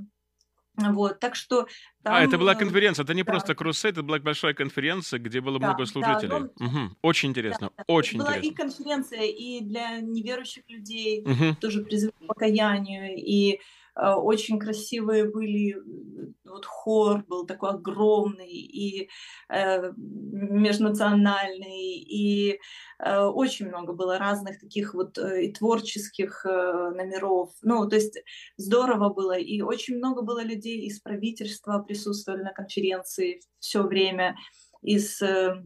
вот, 0.76 1.20
так 1.20 1.36
что 1.36 1.68
там, 2.04 2.16
а, 2.16 2.24
это 2.24 2.38
была 2.38 2.56
конференция, 2.56 3.04
это 3.04 3.14
не 3.14 3.24
да. 3.24 3.32
просто 3.32 3.56
крусейд, 3.56 3.94
это 3.94 4.04
была 4.04 4.20
большая 4.20 4.54
конференция, 4.54 5.20
где 5.20 5.42
было 5.42 5.60
да, 5.60 5.68
много 5.68 5.86
служителей. 5.86 6.30
Да, 6.30 6.40
но... 6.40 6.66
угу. 6.66 6.96
Очень 7.02 7.30
интересно, 7.30 7.72
да, 7.78 7.84
очень 7.88 8.20
это 8.20 8.32
интересно. 8.32 8.42
Была 8.42 8.52
и 8.52 8.56
конференция, 8.56 9.24
и 9.24 9.62
для 9.62 10.00
неверующих 10.00 10.64
людей 10.68 11.24
угу. 11.24 11.56
тоже 11.60 11.84
призыв 11.84 12.12
к 12.14 12.26
покаянию, 12.26 13.16
и 13.16 13.60
Э, 13.60 13.81
очень 14.02 14.60
красивые 14.60 15.30
были, 15.30 15.76
вот 16.46 16.66
хор 16.66 17.24
был 17.28 17.46
такой 17.46 17.72
огромный 17.72 18.52
и 18.52 19.10
э, 19.50 19.92
межнациональный, 19.96 22.00
и 22.00 22.60
э, 23.00 23.20
очень 23.20 23.68
много 23.68 23.94
было 23.94 24.18
разных 24.18 24.60
таких 24.60 24.94
вот 24.94 25.18
э, 25.18 25.46
и 25.46 25.54
творческих 25.54 26.46
э, 26.46 26.92
номеров. 26.96 27.52
Ну, 27.62 27.88
то 27.88 27.96
есть 27.96 28.18
здорово 28.58 29.10
было, 29.10 29.38
и 29.38 29.62
очень 29.62 29.98
много 29.98 30.22
было 30.22 30.44
людей 30.44 30.82
из 30.88 31.00
правительства 31.00 31.80
присутствовали 31.80 32.44
на 32.44 32.54
конференции 32.54 33.42
все 33.60 33.84
время, 33.84 34.36
из 34.82 35.22
э, 35.22 35.62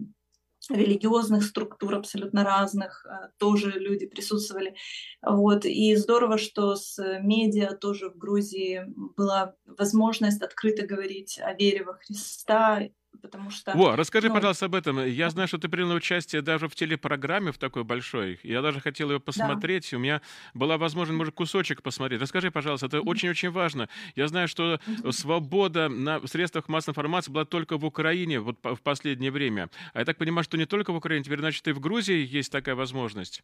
религиозных 0.69 1.43
структур 1.43 1.95
абсолютно 1.95 2.43
разных, 2.43 3.05
э, 3.05 3.29
тоже 3.37 3.71
люди 3.71 4.05
присутствовали. 4.05 4.75
Вот. 5.21 5.65
И 5.65 5.95
здорово, 5.95 6.37
что 6.37 6.75
с 6.75 6.97
медиа 7.21 7.75
тоже 7.75 8.09
в 8.09 8.17
Грузии 8.17 8.83
была 9.15 9.55
возможность 9.65 10.41
открыто 10.41 10.85
говорить 10.85 11.39
о 11.39 11.53
вере 11.53 11.83
во 11.83 11.93
Христа, 11.93 12.89
потому 13.21 13.49
что... 13.49 13.71
Во, 13.75 13.95
расскажи, 13.95 14.29
ну... 14.29 14.35
пожалуйста, 14.35 14.65
об 14.65 14.75
этом. 14.75 15.05
Я 15.05 15.29
знаю, 15.29 15.47
что 15.47 15.57
ты 15.57 15.69
приняла 15.69 15.95
участие 15.95 16.41
даже 16.41 16.67
в 16.67 16.75
телепрограмме 16.75 17.51
в 17.51 17.57
такой 17.57 17.83
большой. 17.83 18.39
Я 18.43 18.61
даже 18.61 18.79
хотел 18.79 19.11
ее 19.11 19.19
посмотреть. 19.19 19.89
Да. 19.91 19.97
У 19.97 19.99
меня 19.99 20.21
была 20.53 20.77
возможность, 20.77 21.17
может, 21.17 21.35
кусочек 21.35 21.81
посмотреть. 21.81 22.21
Расскажи, 22.21 22.51
пожалуйста, 22.51 22.87
это 22.87 23.01
очень-очень 23.01 23.51
важно. 23.51 23.89
Я 24.15 24.27
знаю, 24.27 24.47
что 24.47 24.79
свобода 25.11 25.89
на 25.89 26.25
средствах 26.27 26.67
массовой 26.67 26.93
информации 26.93 27.31
была 27.31 27.45
только 27.45 27.77
в 27.77 27.85
Украине 27.85 28.39
вот 28.39 28.57
в 28.63 28.81
последнее 28.81 29.31
время. 29.31 29.69
А 29.93 29.99
я 29.99 30.05
так 30.05 30.17
понимаю, 30.17 30.43
что 30.43 30.57
не 30.57 30.65
только 30.65 30.91
в 30.91 30.95
Украине, 30.95 31.23
теперь, 31.23 31.39
значит, 31.39 31.67
и 31.67 31.71
в 31.71 31.79
Грузии 31.79 32.25
есть 32.25 32.51
такая 32.51 32.75
возможность. 32.75 33.43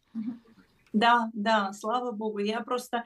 Да, 0.92 1.30
да, 1.32 1.72
слава 1.72 2.12
богу. 2.12 2.38
Я 2.38 2.60
просто 2.60 3.04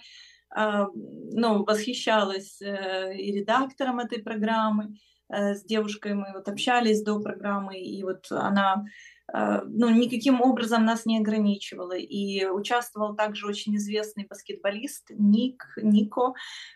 э, 0.56 0.86
ну, 1.32 1.64
восхищалась 1.64 2.60
э, 2.60 3.16
и 3.16 3.32
редактором 3.32 4.00
этой 4.00 4.22
программы, 4.22 4.96
с 5.28 5.64
девушкой 5.64 6.14
мы 6.14 6.32
вот 6.32 6.48
общались 6.48 7.02
до 7.02 7.20
программы, 7.20 7.80
и 7.80 8.02
вот 8.04 8.26
она 8.30 8.84
э, 9.32 9.62
ну, 9.66 9.88
никаким 9.90 10.40
образом 10.40 10.84
нас 10.84 11.06
не 11.06 11.18
ограничивала. 11.18 11.96
И 11.96 12.46
участвовал 12.46 13.16
также 13.16 13.46
очень 13.46 13.76
известный 13.76 14.26
баскетболист 14.28 15.10
Ник, 15.10 15.64
Нико, 15.76 16.34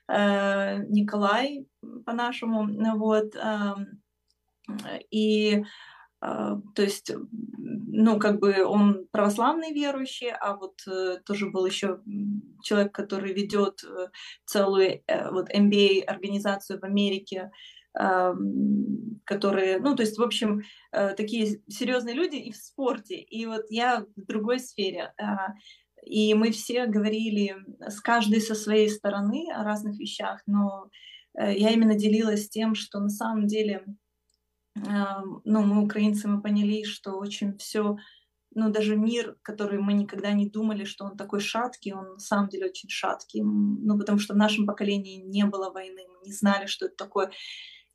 э, 0.08 0.78
Николай 0.88 1.66
по-нашему. 2.04 2.66
Вот. 2.98 3.36
Эм, 3.36 4.02
и 5.10 5.64
то 6.20 6.62
есть, 6.76 7.10
ну, 7.56 8.18
как 8.18 8.40
бы 8.40 8.62
он 8.62 9.06
православный 9.10 9.72
верующий, 9.72 10.30
а 10.30 10.54
вот 10.54 10.82
тоже 11.24 11.48
был 11.48 11.64
еще 11.64 12.00
человек, 12.62 12.92
который 12.92 13.32
ведет 13.32 13.82
целую 14.44 15.02
вот 15.30 15.48
MBA 15.48 16.02
организацию 16.02 16.78
в 16.78 16.84
Америке, 16.84 17.50
которые, 19.24 19.78
ну, 19.78 19.94
то 19.94 20.02
есть, 20.02 20.18
в 20.18 20.22
общем, 20.22 20.62
э, 20.92 21.14
такие 21.14 21.60
серьезные 21.68 22.14
люди 22.14 22.36
и 22.36 22.52
в 22.52 22.56
спорте. 22.56 23.16
И 23.16 23.46
вот 23.46 23.66
я 23.70 24.04
в 24.16 24.26
другой 24.26 24.58
сфере. 24.58 25.12
А, 25.20 25.54
и 26.04 26.34
мы 26.34 26.50
все 26.50 26.86
говорили 26.86 27.56
с 27.80 28.00
каждой 28.00 28.40
со 28.40 28.54
своей 28.54 28.88
стороны 28.88 29.46
о 29.54 29.64
разных 29.64 29.98
вещах, 29.98 30.42
но 30.46 30.88
э, 31.38 31.56
я 31.56 31.70
именно 31.70 31.94
делилась 31.94 32.48
тем, 32.48 32.74
что 32.74 33.00
на 33.00 33.10
самом 33.10 33.46
деле, 33.46 33.84
ну, 35.44 35.62
мы, 35.62 35.82
украинцы, 35.82 36.28
мы 36.28 36.40
поняли, 36.40 36.84
что 36.84 37.18
очень 37.18 37.58
все 37.58 37.96
ну, 38.54 38.70
даже 38.70 38.96
мир, 38.96 39.36
который 39.42 39.78
мы 39.78 39.92
никогда 39.92 40.32
не 40.32 40.48
думали, 40.48 40.84
что 40.84 41.04
он 41.04 41.16
такой 41.16 41.40
шаткий, 41.40 41.92
он 41.92 42.14
на 42.14 42.18
самом 42.18 42.48
деле 42.48 42.66
очень 42.66 42.88
шаткий. 42.88 43.42
Ну, 43.42 43.98
потому 43.98 44.18
что 44.18 44.34
в 44.34 44.36
нашем 44.36 44.66
поколении 44.66 45.22
не 45.22 45.44
было 45.44 45.70
войны, 45.70 46.02
мы 46.08 46.26
не 46.26 46.32
знали, 46.32 46.66
что 46.66 46.86
это 46.86 46.96
такое 46.96 47.30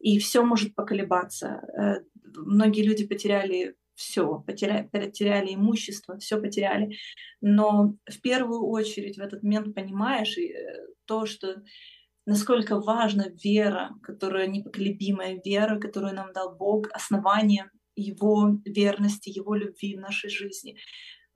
и 0.05 0.19
все 0.19 0.43
может 0.43 0.75
поколебаться. 0.75 1.47
Э, 1.47 2.03
многие 2.35 2.83
люди 2.83 3.07
потеряли 3.07 3.75
все, 3.95 4.43
потеряли, 4.45 4.87
потеряли 4.87 5.55
имущество, 5.55 6.19
все 6.19 6.39
потеряли. 6.39 6.95
Но 7.41 7.95
в 8.07 8.21
первую 8.21 8.67
очередь 8.67 9.17
в 9.17 9.21
этот 9.21 9.41
момент 9.41 9.73
понимаешь 9.73 10.37
э, 10.37 10.51
то, 11.05 11.25
что 11.25 11.63
насколько 12.27 12.79
важна 12.79 13.25
вера, 13.43 13.95
которая 14.03 14.45
непоколебимая 14.45 15.41
вера, 15.43 15.79
которую 15.79 16.13
нам 16.13 16.33
дал 16.33 16.55
Бог, 16.55 16.87
основание 16.91 17.71
Его 17.95 18.59
верности, 18.63 19.29
Его 19.29 19.55
любви 19.55 19.95
в 19.95 20.01
нашей 20.01 20.29
жизни, 20.29 20.77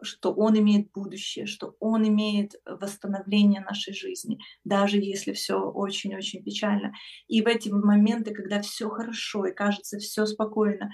что 0.02 0.34
Он 0.34 0.58
имеет 0.58 0.92
будущее, 0.92 1.46
что 1.46 1.76
Он 1.80 2.08
имеет 2.08 2.54
восстановление 2.66 3.62
нашей 3.62 3.94
жизни, 3.94 4.40
даже 4.64 4.98
если 4.98 5.34
все 5.34 5.60
очень-очень 5.60 6.44
печально. 6.44 6.94
И 7.28 7.42
в 7.42 7.48
эти 7.48 7.70
моменты, 7.70 8.34
когда 8.34 8.62
все 8.62 8.90
хорошо 8.90 9.46
и 9.46 9.54
кажется 9.54 9.98
все 10.00 10.26
спокойно, 10.26 10.92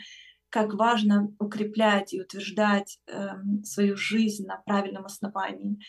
как 0.50 0.74
важно 0.74 1.35
укреплять 1.39 2.13
и 2.13 2.21
утверждать 2.21 3.00
э, 3.07 3.29
свою 3.63 3.97
жизнь 3.97 4.45
на 4.45 4.57
правильном 4.65 5.05
основании. 5.05 5.79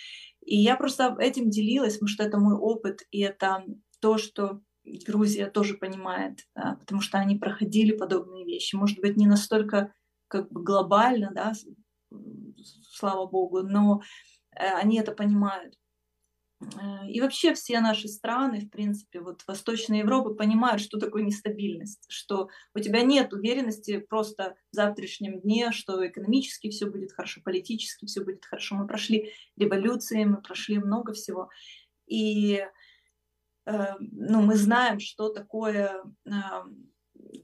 И 0.45 0.57
я 0.57 0.77
просто 0.77 1.17
этим 1.21 1.51
делилась, 1.51 1.95
потому 1.95 2.09
что 2.09 2.25
это 2.25 2.39
мой 2.39 2.55
опыт, 2.55 3.03
и 3.11 3.21
это 3.21 3.65
то, 4.01 4.19
что 4.19 4.61
Грузия 5.07 5.47
тоже 5.47 5.75
понимает, 5.75 6.41
да, 6.55 6.77
потому 6.81 7.01
что 7.01 7.19
они 7.19 7.37
проходили 7.37 7.93
подобные 7.93 8.45
вещи. 8.45 8.77
Может 8.77 9.01
быть, 9.01 9.17
не 9.17 9.27
настолько 9.27 9.93
как 10.29 10.51
бы 10.51 10.63
глобально, 10.63 11.31
да, 11.35 11.53
слава 12.97 13.27
богу, 13.27 13.63
но 13.63 14.03
э, 14.53 14.67
они 14.75 14.99
это 14.99 15.13
понимают. 15.13 15.75
Э, 16.61 17.09
и 17.09 17.21
вообще 17.21 17.55
все 17.55 17.81
наши 17.81 18.09
страны, 18.09 18.61
в 18.61 18.71
принципе, 18.71 19.21
вот 19.21 19.43
Восточная 19.47 20.01
Европа 20.01 20.35
понимают, 20.35 20.81
что 20.81 20.99
такое 20.99 21.23
нестабильность, 21.23 22.07
что 22.09 22.49
у 22.75 22.79
тебя 22.81 23.03
нет 23.03 23.33
уверенности 23.33 23.99
просто 23.99 24.57
в 24.73 24.77
завтрашнем 24.77 25.41
дне, 25.41 25.73
что 25.73 26.07
экономически 26.07 26.71
все 26.71 26.87
будет 26.87 27.13
хорошо, 27.13 27.41
политически 27.45 28.07
все 28.07 28.23
будет 28.23 28.45
хорошо. 28.45 28.77
Мы 28.77 28.87
прошли 28.87 29.33
революции, 29.57 30.25
мы 30.25 30.41
прошли 30.41 30.79
много 30.79 31.13
всего. 31.13 31.51
И 32.07 32.65
э, 33.67 33.95
ну, 33.99 34.43
мы 34.43 34.57
знаем, 34.57 35.01
что 35.01 35.29
такое, 35.29 36.03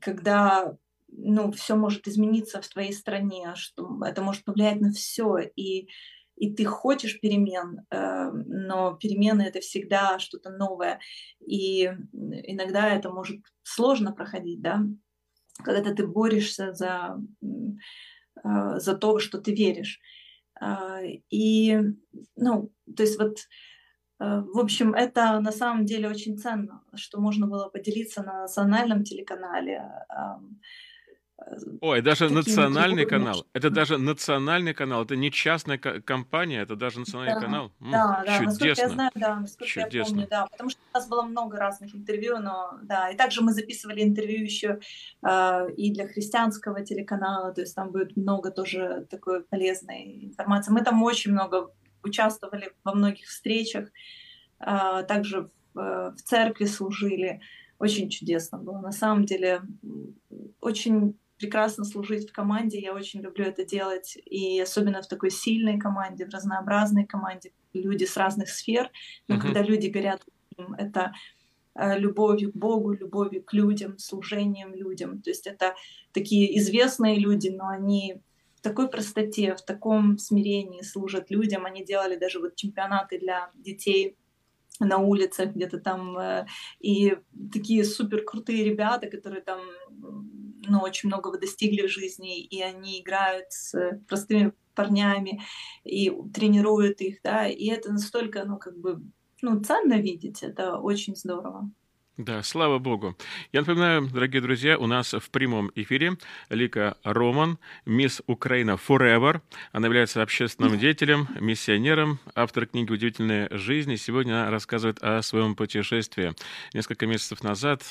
когда 0.00 0.76
ну, 1.12 1.52
все 1.52 1.76
может 1.76 2.08
измениться 2.08 2.60
в 2.60 2.68
твоей 2.68 2.92
стране, 2.92 3.52
что 3.54 4.00
это 4.04 4.22
может 4.22 4.44
повлиять 4.44 4.80
на 4.80 4.92
все. 4.92 5.38
И 5.56 5.88
и 6.36 6.52
ты 6.52 6.64
хочешь 6.64 7.20
перемен, 7.20 7.86
э, 7.90 8.30
но 8.32 8.96
перемены 8.96 9.42
это 9.42 9.60
всегда 9.60 10.18
что-то 10.18 10.50
новое, 10.50 10.98
и 11.46 11.84
иногда 12.12 12.88
это 12.88 13.10
может 13.10 13.40
сложно 13.62 14.12
проходить, 14.12 14.60
да, 14.60 14.80
когда 15.62 15.94
ты 15.94 16.06
борешься 16.06 16.72
за, 16.72 17.20
э, 17.42 18.78
за 18.78 18.96
то, 18.96 19.18
что 19.18 19.38
ты 19.38 19.54
веришь. 19.54 20.00
Э, 20.60 21.02
и, 21.30 21.78
ну, 22.34 22.72
то 22.96 23.02
есть 23.02 23.20
вот, 23.20 23.38
в 24.18 24.58
общем, 24.58 24.94
это 24.94 25.40
на 25.40 25.50
самом 25.50 25.84
деле 25.84 26.08
очень 26.08 26.38
ценно, 26.38 26.84
что 26.94 27.20
можно 27.20 27.48
было 27.48 27.68
поделиться 27.68 28.22
на 28.22 28.42
национальном 28.42 29.02
телеканале, 29.02 29.82
Ой, 31.80 32.02
даже 32.02 32.28
национальный 32.30 33.06
канал. 33.06 33.46
Это 33.52 33.70
даже 33.70 33.98
национальный 33.98 34.74
канал. 34.74 35.04
Это 35.04 35.16
не 35.16 35.30
частная 35.30 35.78
компания, 35.78 36.60
это 36.62 36.76
даже 36.76 37.00
национальный 37.00 37.34
да, 37.34 37.40
канал. 37.40 37.72
М, 37.80 37.90
да, 37.90 38.22
да, 38.26 38.38
чудесно. 38.38 38.44
насколько 38.44 38.80
я 38.80 38.88
знаю, 38.88 39.10
да, 39.14 39.36
насколько 39.36 39.66
чудесно. 39.66 39.96
я 39.96 40.04
помню, 40.04 40.26
да. 40.30 40.46
Потому 40.46 40.70
что 40.70 40.80
у 40.80 40.96
нас 40.96 41.08
было 41.08 41.22
много 41.22 41.56
разных 41.56 41.94
интервью, 41.94 42.38
но 42.38 42.78
да. 42.82 43.10
И 43.10 43.16
также 43.16 43.42
мы 43.42 43.52
записывали 43.52 44.02
интервью 44.02 44.44
еще 44.44 44.80
э, 45.26 45.70
и 45.76 45.92
для 45.92 46.06
христианского 46.06 46.84
телеканала, 46.84 47.52
то 47.52 47.60
есть 47.60 47.74
там 47.74 47.90
будет 47.90 48.16
много 48.16 48.50
тоже 48.50 49.06
такой 49.10 49.42
полезной 49.42 50.24
информации. 50.24 50.72
Мы 50.72 50.82
там 50.82 51.02
очень 51.02 51.32
много 51.32 51.72
участвовали 52.02 52.72
во 52.84 52.94
многих 52.94 53.26
встречах, 53.26 53.88
э, 54.60 55.04
также 55.08 55.48
в, 55.74 55.78
э, 55.78 56.10
в 56.10 56.22
церкви 56.22 56.66
служили. 56.66 57.40
Очень 57.78 58.10
чудесно 58.10 58.58
было. 58.58 58.78
На 58.78 58.92
самом 58.92 59.24
деле, 59.24 59.62
очень 60.60 61.18
прекрасно 61.42 61.84
служить 61.84 62.30
в 62.30 62.32
команде, 62.32 62.78
я 62.78 62.94
очень 62.94 63.20
люблю 63.20 63.44
это 63.44 63.64
делать, 63.64 64.16
и 64.24 64.60
особенно 64.60 65.02
в 65.02 65.08
такой 65.08 65.30
сильной 65.30 65.76
команде, 65.76 66.24
в 66.24 66.30
разнообразной 66.30 67.04
команде, 67.04 67.50
люди 67.72 68.04
с 68.04 68.16
разных 68.16 68.48
сфер, 68.48 68.90
но 69.26 69.34
uh-huh. 69.34 69.40
когда 69.40 69.62
люди 69.62 69.88
горят, 69.88 70.24
это 70.78 71.12
э, 71.74 71.98
любовью 71.98 72.52
к 72.52 72.56
Богу, 72.56 72.92
любовью 72.92 73.42
к 73.42 73.52
людям, 73.52 73.98
служением 73.98 74.72
людям. 74.72 75.20
То 75.20 75.30
есть 75.30 75.48
это 75.48 75.74
такие 76.12 76.56
известные 76.58 77.18
люди, 77.18 77.48
но 77.48 77.68
они 77.68 78.20
в 78.54 78.60
такой 78.60 78.88
простоте, 78.88 79.56
в 79.56 79.62
таком 79.62 80.18
смирении 80.18 80.82
служат 80.82 81.30
людям. 81.30 81.64
Они 81.64 81.84
делали 81.84 82.16
даже 82.16 82.38
вот 82.38 82.54
чемпионаты 82.54 83.18
для 83.18 83.50
детей 83.54 84.16
на 84.78 84.98
улицах 84.98 85.54
где-то 85.54 85.78
там. 85.80 86.16
Э, 86.18 86.46
и 86.78 87.16
такие 87.52 87.84
супер 87.84 88.22
крутые 88.22 88.62
ребята, 88.64 89.08
которые 89.08 89.42
там 89.42 89.60
ну, 90.66 90.80
очень 90.80 91.08
многого 91.08 91.38
достигли 91.38 91.86
в 91.86 91.90
жизни, 91.90 92.42
и 92.42 92.62
они 92.62 93.00
играют 93.00 93.52
с 93.52 94.00
простыми 94.08 94.52
парнями 94.74 95.42
и 95.84 96.10
тренируют 96.32 97.00
их, 97.00 97.20
да, 97.22 97.46
и 97.46 97.66
это 97.66 97.92
настолько, 97.92 98.44
ну, 98.44 98.58
как 98.58 98.78
бы, 98.78 99.02
ну, 99.42 99.60
ценно 99.62 99.94
видеть, 99.94 100.42
это 100.42 100.78
очень 100.78 101.16
здорово. 101.16 101.70
Да, 102.18 102.42
слава 102.42 102.78
Богу. 102.78 103.16
Я 103.52 103.60
напоминаю, 103.60 104.06
дорогие 104.06 104.42
друзья, 104.42 104.76
у 104.76 104.86
нас 104.86 105.14
в 105.14 105.30
прямом 105.30 105.72
эфире 105.74 106.18
Лика 106.50 106.98
Роман, 107.04 107.58
мисс 107.86 108.20
Украина 108.26 108.72
Forever. 108.72 109.40
Она 109.72 109.86
является 109.86 110.20
общественным 110.20 110.78
деятелем, 110.78 111.26
миссионером, 111.40 112.18
автор 112.34 112.66
книги 112.66 112.92
«Удивительная 112.92 113.48
жизнь». 113.50 113.92
И 113.92 113.96
сегодня 113.96 114.42
она 114.42 114.50
рассказывает 114.50 115.02
о 115.02 115.22
своем 115.22 115.54
путешествии. 115.54 116.34
Несколько 116.74 117.06
месяцев 117.06 117.42
назад 117.42 117.82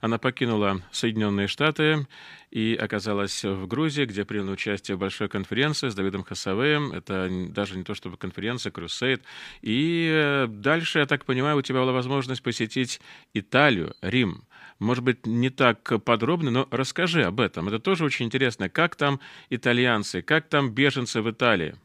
она 0.00 0.18
покинула 0.18 0.82
Соединенные 0.90 1.46
Штаты 1.46 2.08
и 2.50 2.74
оказалась 2.74 3.44
в 3.44 3.66
Грузии, 3.66 4.04
где 4.04 4.24
приняла 4.24 4.52
участие 4.52 4.96
в 4.96 5.00
большой 5.00 5.28
конференции 5.28 5.88
с 5.88 5.94
Давидом 5.94 6.24
Хасавеем. 6.24 6.92
Это 6.92 7.28
даже 7.48 7.76
не 7.76 7.84
то 7.84 7.94
чтобы 7.94 8.16
конференция, 8.16 8.72
крусейд. 8.72 9.22
И 9.62 10.10
э, 10.12 10.46
дальше, 10.48 10.98
я 10.98 11.06
так 11.06 11.24
понимаю, 11.24 11.58
у 11.58 11.62
тебя 11.62 11.80
была 11.80 11.92
возможность 11.92 12.42
посетить 12.42 13.00
Италию, 13.34 13.94
Рим. 14.02 14.44
Может 14.80 15.04
быть, 15.04 15.26
не 15.26 15.50
так 15.50 16.02
подробно, 16.04 16.50
но 16.50 16.68
расскажи 16.70 17.22
об 17.22 17.40
этом. 17.40 17.68
Это 17.68 17.78
тоже 17.78 18.04
очень 18.04 18.26
интересно. 18.26 18.68
Как 18.68 18.96
там 18.96 19.20
итальянцы, 19.50 20.22
как 20.22 20.48
там 20.48 20.72
беженцы 20.72 21.22
в 21.22 21.30
Италии? 21.30 21.76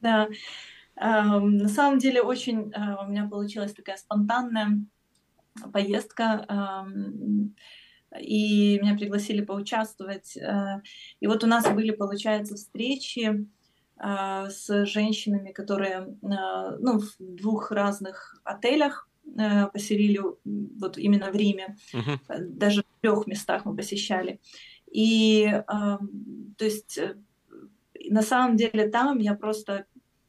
Да, 0.00 0.28
эм, 0.96 1.58
на 1.58 1.68
самом 1.68 1.98
деле 1.98 2.22
очень 2.22 2.72
э, 2.72 2.96
у 3.04 3.08
меня 3.08 3.28
получилась 3.28 3.72
такая 3.72 3.98
спонтанная 3.98 4.80
поездка. 5.72 6.84
И 8.20 8.78
меня 8.80 8.94
пригласили 8.94 9.42
поучаствовать. 9.42 10.36
Э, 10.36 10.82
и 11.20 11.26
вот 11.26 11.44
у 11.44 11.46
нас 11.46 11.68
были, 11.70 11.92
получается, 11.92 12.56
встречи 12.56 13.46
э, 13.98 14.50
с 14.50 14.84
женщинами, 14.86 15.52
которые 15.52 16.16
э, 16.22 16.76
ну, 16.80 16.98
в 16.98 17.16
двух 17.18 17.70
разных 17.70 18.40
отелях 18.44 19.08
поселили 19.72 20.20
вот 20.44 20.98
именно 20.98 21.30
в 21.30 21.36
Риме. 21.36 21.76
Uh-huh. 21.94 22.18
Даже 22.38 22.82
в 22.82 23.00
трех 23.00 23.26
местах 23.28 23.64
мы 23.64 23.74
посещали. 23.76 24.40
И 24.90 25.48
то 25.68 26.64
есть 26.64 27.00
на 28.10 28.20
самом 28.20 28.56
деле 28.56 28.88
там 28.88 29.20
я 29.20 29.34
просто 29.34 29.86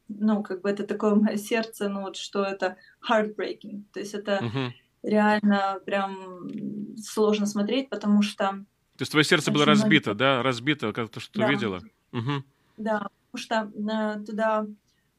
ну, 0.08 0.42
как 0.44 0.62
бы 0.62 0.70
это 0.70 0.84
такое 0.84 1.16
мое 1.16 1.36
сердце, 1.36 1.88
ну, 1.88 2.02
вот 2.02 2.16
что 2.16 2.44
это 2.44 2.76
heartbreaking. 3.06 3.82
То 3.92 4.00
есть 4.00 4.14
это 4.14 4.40
uh-huh 4.40 4.70
реально 5.04 5.80
прям 5.84 6.48
сложно 6.96 7.46
смотреть, 7.46 7.88
потому 7.88 8.22
что... 8.22 8.64
То 8.96 9.02
есть 9.02 9.10
твое 9.10 9.24
сердце 9.24 9.50
было 9.50 9.64
разбито, 9.64 10.10
много... 10.10 10.18
да? 10.18 10.42
Разбито, 10.42 10.92
как 10.92 11.10
то, 11.10 11.20
что 11.20 11.40
да. 11.40 11.50
видела? 11.50 11.82
Угу. 12.12 12.44
Да, 12.76 13.08
потому 13.30 13.36
что 13.36 13.72
э, 13.74 14.24
туда 14.24 14.66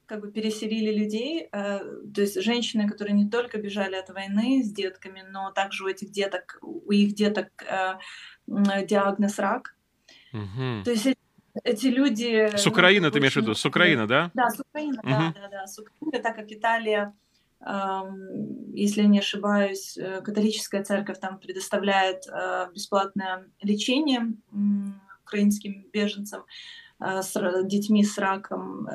как 0.05 0.21
бы 0.21 0.31
переселили 0.31 0.93
людей, 0.97 1.49
э, 1.51 1.79
то 2.13 2.21
есть 2.21 2.41
женщины, 2.41 2.87
которые 2.87 3.13
не 3.13 3.29
только 3.29 3.57
бежали 3.57 3.95
от 3.95 4.09
войны 4.09 4.63
с 4.63 4.71
детками, 4.71 5.23
но 5.29 5.51
также 5.51 5.83
у 5.83 5.87
этих 5.87 6.11
деток, 6.11 6.59
у 6.61 6.91
их 6.91 7.15
деток 7.15 7.47
э, 7.63 7.97
диагноз 8.47 9.39
рак. 9.39 9.75
Угу. 10.33 10.83
То 10.83 10.91
есть 10.91 11.07
эти 11.63 11.87
люди... 11.87 12.49
С 12.55 12.67
Украины 12.67 13.07
ну, 13.07 13.11
ты 13.11 13.19
имеешь 13.19 13.33
в 13.33 13.37
виду? 13.37 13.55
С 13.55 13.65
Украины, 13.65 14.07
да? 14.07 14.31
Да, 14.33 14.49
с 14.49 14.59
Украины, 14.59 14.99
угу. 14.99 15.09
да, 15.09 15.33
да, 15.35 15.47
да. 15.49 15.67
С 15.67 15.79
Украины, 15.79 16.21
так 16.21 16.35
как 16.35 16.51
Италия 16.51 17.13
если 17.61 19.03
не 19.03 19.19
ошибаюсь, 19.19 19.97
э, 19.97 20.21
католическая 20.21 20.83
церковь 20.83 21.19
там 21.19 21.39
предоставляет 21.39 22.27
э, 22.27 22.67
бесплатное 22.73 23.49
лечение 23.61 24.33
украинским 25.23 25.85
беженцам 25.91 26.43
э, 26.99 27.21
с 27.21 27.63
детьми 27.63 28.03
с 28.03 28.17
раком. 28.17 28.87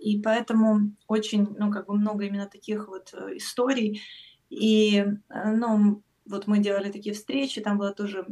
И 0.00 0.20
поэтому 0.22 0.92
очень, 1.06 1.56
ну, 1.58 1.70
как 1.70 1.86
бы 1.86 1.94
много 1.94 2.24
именно 2.24 2.46
таких 2.46 2.88
вот 2.88 3.12
историй. 3.34 4.00
И, 4.48 5.04
ну, 5.28 6.02
вот 6.24 6.46
мы 6.46 6.58
делали 6.58 6.90
такие 6.90 7.14
встречи, 7.14 7.60
там 7.60 7.78
была 7.78 7.92
тоже 7.92 8.26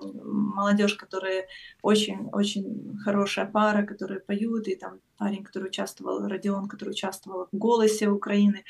молодежь, 0.00 0.94
которая 0.94 1.46
очень-очень 1.82 2.96
хорошая 2.98 3.46
пара, 3.46 3.84
которые 3.84 4.20
поют, 4.20 4.68
и 4.68 4.76
там 4.76 5.00
парень, 5.16 5.42
который 5.42 5.68
участвовал, 5.68 6.26
Родион, 6.28 6.68
который 6.68 6.90
участвовал 6.90 7.48
в 7.50 7.56
«Голосе 7.56 8.08
Украины», 8.08 8.64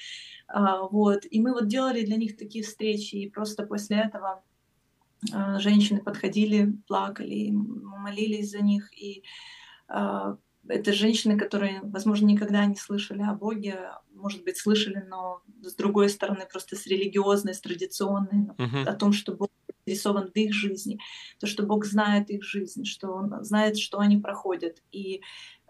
вот, 0.52 1.24
и 1.30 1.40
мы 1.40 1.52
вот 1.52 1.68
делали 1.68 2.04
для 2.04 2.16
них 2.16 2.36
такие 2.36 2.64
встречи, 2.64 3.16
и 3.16 3.30
просто 3.30 3.64
после 3.66 3.98
этого 3.98 4.42
а, 5.32 5.58
женщины 5.58 6.00
подходили, 6.00 6.76
плакали, 6.86 7.50
молились 7.50 8.50
за 8.50 8.60
них, 8.60 8.90
и 8.92 9.24
а, 9.88 10.36
это 10.68 10.92
женщины, 10.92 11.38
которые, 11.38 11.80
возможно, 11.82 12.26
никогда 12.26 12.64
не 12.66 12.76
слышали 12.76 13.22
о 13.22 13.34
Боге, 13.34 13.90
может 14.14 14.44
быть, 14.44 14.56
слышали, 14.56 15.04
но 15.08 15.42
с 15.62 15.74
другой 15.74 16.08
стороны, 16.08 16.46
просто 16.50 16.76
с 16.76 16.86
религиозной, 16.86 17.54
с 17.54 17.60
традиционной, 17.60 18.48
uh-huh. 18.56 18.84
о 18.84 18.94
том, 18.94 19.12
что 19.12 19.34
Бог 19.34 19.50
заинтересован 19.68 20.30
в 20.30 20.36
их 20.36 20.54
жизни, 20.54 20.98
то, 21.38 21.46
что 21.46 21.64
Бог 21.64 21.84
знает 21.84 22.30
их 22.30 22.44
жизнь, 22.44 22.84
что 22.84 23.12
Он 23.12 23.44
знает, 23.44 23.76
что 23.76 23.98
они 23.98 24.16
проходят, 24.16 24.82
и 24.92 25.20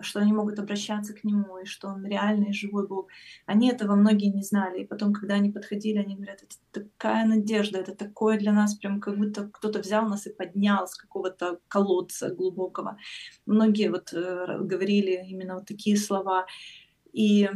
что 0.01 0.21
они 0.21 0.33
могут 0.33 0.59
обращаться 0.59 1.15
к 1.15 1.25
Нему, 1.25 1.59
и 1.59 1.65
что 1.65 1.89
Он 1.89 2.05
реальный 2.07 2.53
живой 2.53 2.87
Бог. 2.87 3.09
Они 3.47 3.71
этого 3.71 3.95
многие 3.95 4.31
не 4.31 4.43
знали. 4.43 4.83
И 4.83 4.87
потом, 4.87 5.13
когда 5.13 5.35
они 5.35 5.51
подходили, 5.51 5.99
они 5.99 6.17
говорят, 6.17 6.43
это 6.43 6.57
такая 6.71 7.27
надежда, 7.27 7.79
это 7.79 7.95
такое 7.95 8.39
для 8.39 8.53
нас, 8.53 8.75
прям 8.75 9.01
как 9.01 9.17
будто 9.17 9.49
кто-то 9.49 9.81
взял 9.81 10.09
нас 10.09 10.27
и 10.27 10.33
поднял 10.33 10.87
с 10.87 10.95
какого-то 10.95 11.61
колодца 11.69 12.35
глубокого. 12.35 12.99
Многие 13.47 13.91
вот 13.91 14.13
э, 14.13 14.59
говорили 14.61 15.25
именно 15.29 15.55
вот 15.55 15.67
такие 15.67 15.97
слова. 15.97 16.47
И 17.13 17.49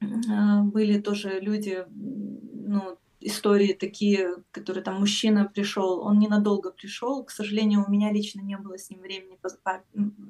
э, 0.00 0.06
были 0.64 1.00
тоже 1.00 1.40
люди, 1.40 1.84
ну, 1.88 2.98
истории 3.22 3.72
такие, 3.72 4.36
которые 4.50 4.82
там 4.82 5.00
мужчина 5.00 5.50
пришел, 5.52 6.00
он 6.00 6.18
ненадолго 6.18 6.70
пришел. 6.70 7.24
К 7.24 7.30
сожалению, 7.30 7.84
у 7.86 7.90
меня 7.90 8.12
лично 8.12 8.40
не 8.40 8.56
было 8.56 8.78
с 8.78 8.90
ним 8.90 9.00
времени, 9.00 9.38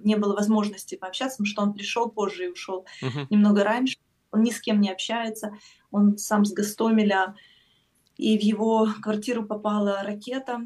не 0.04 0.16
было 0.16 0.34
возможности 0.34 0.96
пообщаться, 0.96 1.38
потому 1.38 1.46
что 1.46 1.62
он 1.62 1.72
пришел 1.74 2.10
позже 2.10 2.46
и 2.46 2.48
ушел 2.48 2.86
uh-huh. 3.02 3.26
немного 3.30 3.64
раньше. 3.64 3.98
Он 4.30 4.42
ни 4.42 4.50
с 4.50 4.60
кем 4.60 4.80
не 4.80 4.90
общается. 4.90 5.56
Он 5.90 6.16
сам 6.18 6.44
с 6.44 6.52
Гастомеля. 6.52 7.34
И 8.16 8.38
в 8.38 8.42
его 8.42 8.88
квартиру 9.02 9.44
попала 9.44 10.02
ракета 10.02 10.60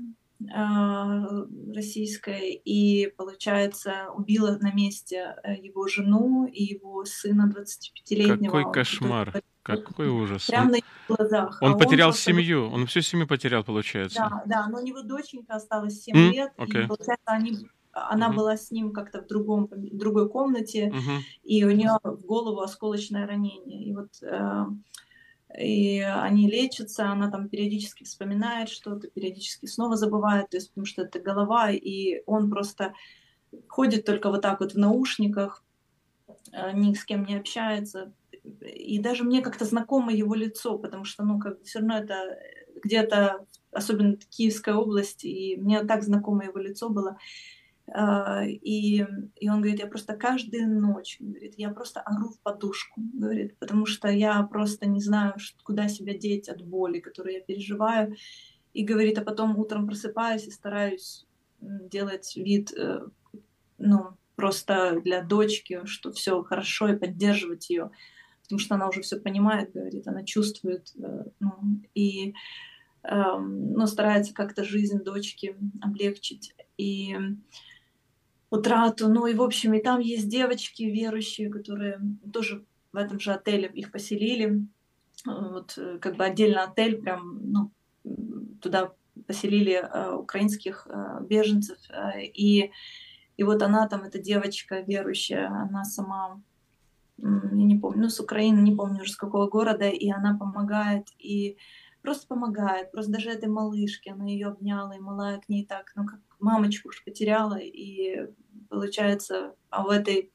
российская, 1.74 2.52
и, 2.52 3.08
получается, 3.16 4.08
убила 4.14 4.58
на 4.60 4.72
месте 4.72 5.36
э, 5.42 5.54
его 5.56 5.88
жену 5.88 6.46
и 6.46 6.62
его 6.62 7.04
сына 7.04 7.50
25-летнего. 7.54 8.52
Какой 8.52 8.72
кошмар! 8.72 9.26
Который 9.26 9.42
какой 9.66 10.08
ужас. 10.08 10.46
Прямо 10.46 10.66
он, 10.66 10.70
на 10.70 10.76
их 10.76 10.84
глазах. 11.08 11.58
Он 11.60 11.72
а 11.72 11.76
потерял 11.76 12.08
он 12.10 12.14
семью, 12.14 12.70
он 12.70 12.86
всю 12.86 13.00
семью 13.00 13.26
потерял, 13.26 13.64
получается. 13.64 14.18
Да, 14.18 14.42
да, 14.46 14.68
но 14.68 14.78
у 14.78 14.82
него 14.82 15.02
доченька 15.02 15.56
осталась 15.56 16.02
7 16.02 16.16
mm? 16.16 16.30
лет, 16.30 16.52
okay. 16.56 16.84
и, 16.84 16.86
получается, 16.86 17.24
они, 17.26 17.68
она 17.92 18.28
mm-hmm. 18.28 18.34
была 18.34 18.56
с 18.56 18.70
ним 18.70 18.92
как-то 18.92 19.22
в 19.22 19.26
другом, 19.26 19.68
другой 19.72 20.28
комнате, 20.28 20.92
mm-hmm. 20.94 21.20
и 21.42 21.64
у 21.64 21.70
нее 21.70 21.98
в 22.02 22.24
голову 22.24 22.60
осколочное 22.60 23.26
ранение. 23.26 23.84
И 23.84 23.92
вот 23.92 24.10
э, 24.22 24.66
и 25.58 26.00
они 26.00 26.50
лечатся, 26.50 27.10
она 27.10 27.30
там 27.30 27.48
периодически 27.48 28.04
вспоминает 28.04 28.68
что-то, 28.68 29.08
периодически 29.08 29.66
снова 29.66 29.96
забывает, 29.96 30.50
то 30.50 30.56
есть 30.56 30.70
потому 30.70 30.86
что 30.86 31.02
это 31.02 31.20
голова, 31.20 31.70
и 31.70 32.22
он 32.26 32.50
просто 32.50 32.94
ходит 33.68 34.04
только 34.04 34.30
вот 34.30 34.42
так 34.42 34.60
вот 34.60 34.72
в 34.72 34.78
наушниках, 34.78 35.64
э, 36.52 36.72
ни 36.72 36.94
с 36.94 37.04
кем 37.04 37.24
не 37.24 37.36
общается, 37.36 38.12
и 38.60 38.98
даже 38.98 39.24
мне 39.24 39.40
как-то 39.40 39.64
знакомо 39.64 40.12
его 40.12 40.34
лицо, 40.34 40.78
потому 40.78 41.04
что, 41.04 41.24
ну, 41.24 41.38
как 41.38 41.62
все 41.62 41.78
равно 41.78 41.98
это 41.98 42.38
где-то, 42.82 43.46
особенно 43.70 44.16
Киевская 44.16 44.74
область, 44.74 45.24
и 45.24 45.56
мне 45.56 45.82
так 45.84 46.02
знакомо 46.02 46.44
его 46.44 46.58
лицо 46.58 46.88
было. 46.88 47.18
А, 47.92 48.44
и, 48.44 49.04
и 49.36 49.48
он 49.48 49.60
говорит, 49.60 49.80
я 49.80 49.86
просто 49.86 50.16
каждую 50.16 50.68
ночь, 50.68 51.18
говорит, 51.20 51.54
я 51.56 51.70
просто 51.70 52.00
ору 52.00 52.30
в 52.30 52.40
подушку, 52.40 53.00
говорит, 53.14 53.58
потому 53.58 53.86
что 53.86 54.08
я 54.08 54.42
просто 54.42 54.86
не 54.86 55.00
знаю, 55.00 55.34
куда 55.62 55.88
себя 55.88 56.14
деть 56.14 56.48
от 56.48 56.62
боли, 56.62 57.00
которую 57.00 57.34
я 57.34 57.40
переживаю. 57.40 58.16
И 58.72 58.84
говорит, 58.84 59.18
а 59.18 59.22
потом 59.22 59.56
утром 59.58 59.86
просыпаюсь 59.86 60.46
и 60.46 60.50
стараюсь 60.50 61.26
делать 61.60 62.36
вид, 62.36 62.72
э, 62.76 63.06
ну, 63.78 64.16
просто 64.34 65.00
для 65.00 65.22
дочки, 65.22 65.80
что 65.86 66.12
все 66.12 66.42
хорошо, 66.42 66.88
и 66.88 66.96
поддерживать 66.96 67.70
ее 67.70 67.90
потому 68.46 68.60
что 68.60 68.76
она 68.76 68.88
уже 68.88 69.02
все 69.02 69.18
понимает, 69.18 69.72
говорит, 69.72 70.06
она 70.06 70.24
чувствует, 70.24 70.92
э, 70.96 71.24
ну, 71.40 71.52
и 71.94 72.32
эм, 73.02 73.72
ну, 73.72 73.86
старается 73.86 74.32
как-то 74.32 74.64
жизнь 74.64 75.02
дочки 75.02 75.56
облегчить. 75.80 76.54
И 76.78 77.16
утрату, 78.50 79.08
ну 79.08 79.26
и 79.26 79.34
в 79.34 79.42
общем, 79.42 79.74
и 79.74 79.82
там 79.82 80.00
есть 80.00 80.28
девочки 80.28 80.84
верующие, 80.84 81.50
которые 81.50 82.00
тоже 82.32 82.64
в 82.92 82.96
этом 82.96 83.18
же 83.20 83.32
отеле 83.32 83.68
их 83.68 83.90
поселили, 83.90 84.66
вот 85.24 85.74
э, 85.76 85.98
как 85.98 86.16
бы 86.16 86.24
отдельно 86.24 86.64
отель, 86.64 86.98
прям, 86.98 87.40
ну, 87.52 87.70
туда 88.60 88.92
поселили 89.26 89.74
э, 89.74 90.12
украинских 90.14 90.86
э, 90.88 91.24
беженцев, 91.24 91.78
э, 91.90 92.22
и 92.24 92.70
и 93.36 93.42
вот 93.42 93.62
она 93.62 93.86
там, 93.86 94.04
эта 94.04 94.18
девочка 94.18 94.80
верующая, 94.80 95.48
она 95.48 95.84
сама 95.84 96.40
я 97.18 97.64
не 97.64 97.78
помню, 97.78 98.02
ну, 98.02 98.08
с 98.08 98.20
Украины, 98.20 98.60
не 98.60 98.74
помню 98.74 99.02
уже 99.02 99.12
с 99.12 99.16
какого 99.16 99.48
города, 99.48 99.88
и 99.88 100.10
она 100.10 100.36
помогает, 100.36 101.08
и 101.18 101.56
просто 102.02 102.26
помогает, 102.26 102.92
просто 102.92 103.12
даже 103.12 103.30
этой 103.30 103.48
малышке, 103.48 104.12
она 104.12 104.26
ее 104.26 104.48
обняла 104.48 104.94
и 104.94 105.00
малая 105.00 105.38
к 105.38 105.48
ней 105.48 105.64
так, 105.64 105.92
ну, 105.96 106.04
как 106.04 106.20
мамочку 106.38 106.88
уж 106.88 107.04
потеряла, 107.04 107.58
и 107.58 108.26
получается, 108.68 109.54
а 109.70 109.84
у 109.84 109.90
этой 109.90 110.32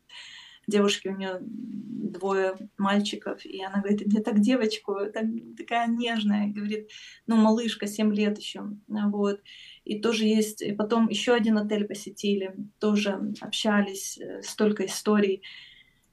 девушки 0.67 1.07
у 1.07 1.15
нее 1.15 1.37
двое 1.41 2.55
мальчиков, 2.77 3.45
и 3.45 3.63
она 3.63 3.79
говорит, 3.79 4.05
мне 4.05 4.21
так 4.21 4.39
девочку, 4.39 4.95
так, 5.13 5.25
такая 5.57 5.87
нежная, 5.87 6.51
говорит, 6.51 6.89
ну, 7.27 7.35
малышка, 7.35 7.87
7 7.87 8.13
лет 8.13 8.37
еще, 8.37 8.63
вот. 8.87 9.41
И 9.83 9.99
тоже 9.99 10.25
есть, 10.25 10.61
и 10.61 10.73
потом 10.73 11.09
еще 11.09 11.33
один 11.33 11.57
отель 11.57 11.85
посетили, 11.85 12.55
тоже 12.79 13.33
общались, 13.41 14.17
э, 14.19 14.41
столько 14.41 14.85
историй. 14.85 15.41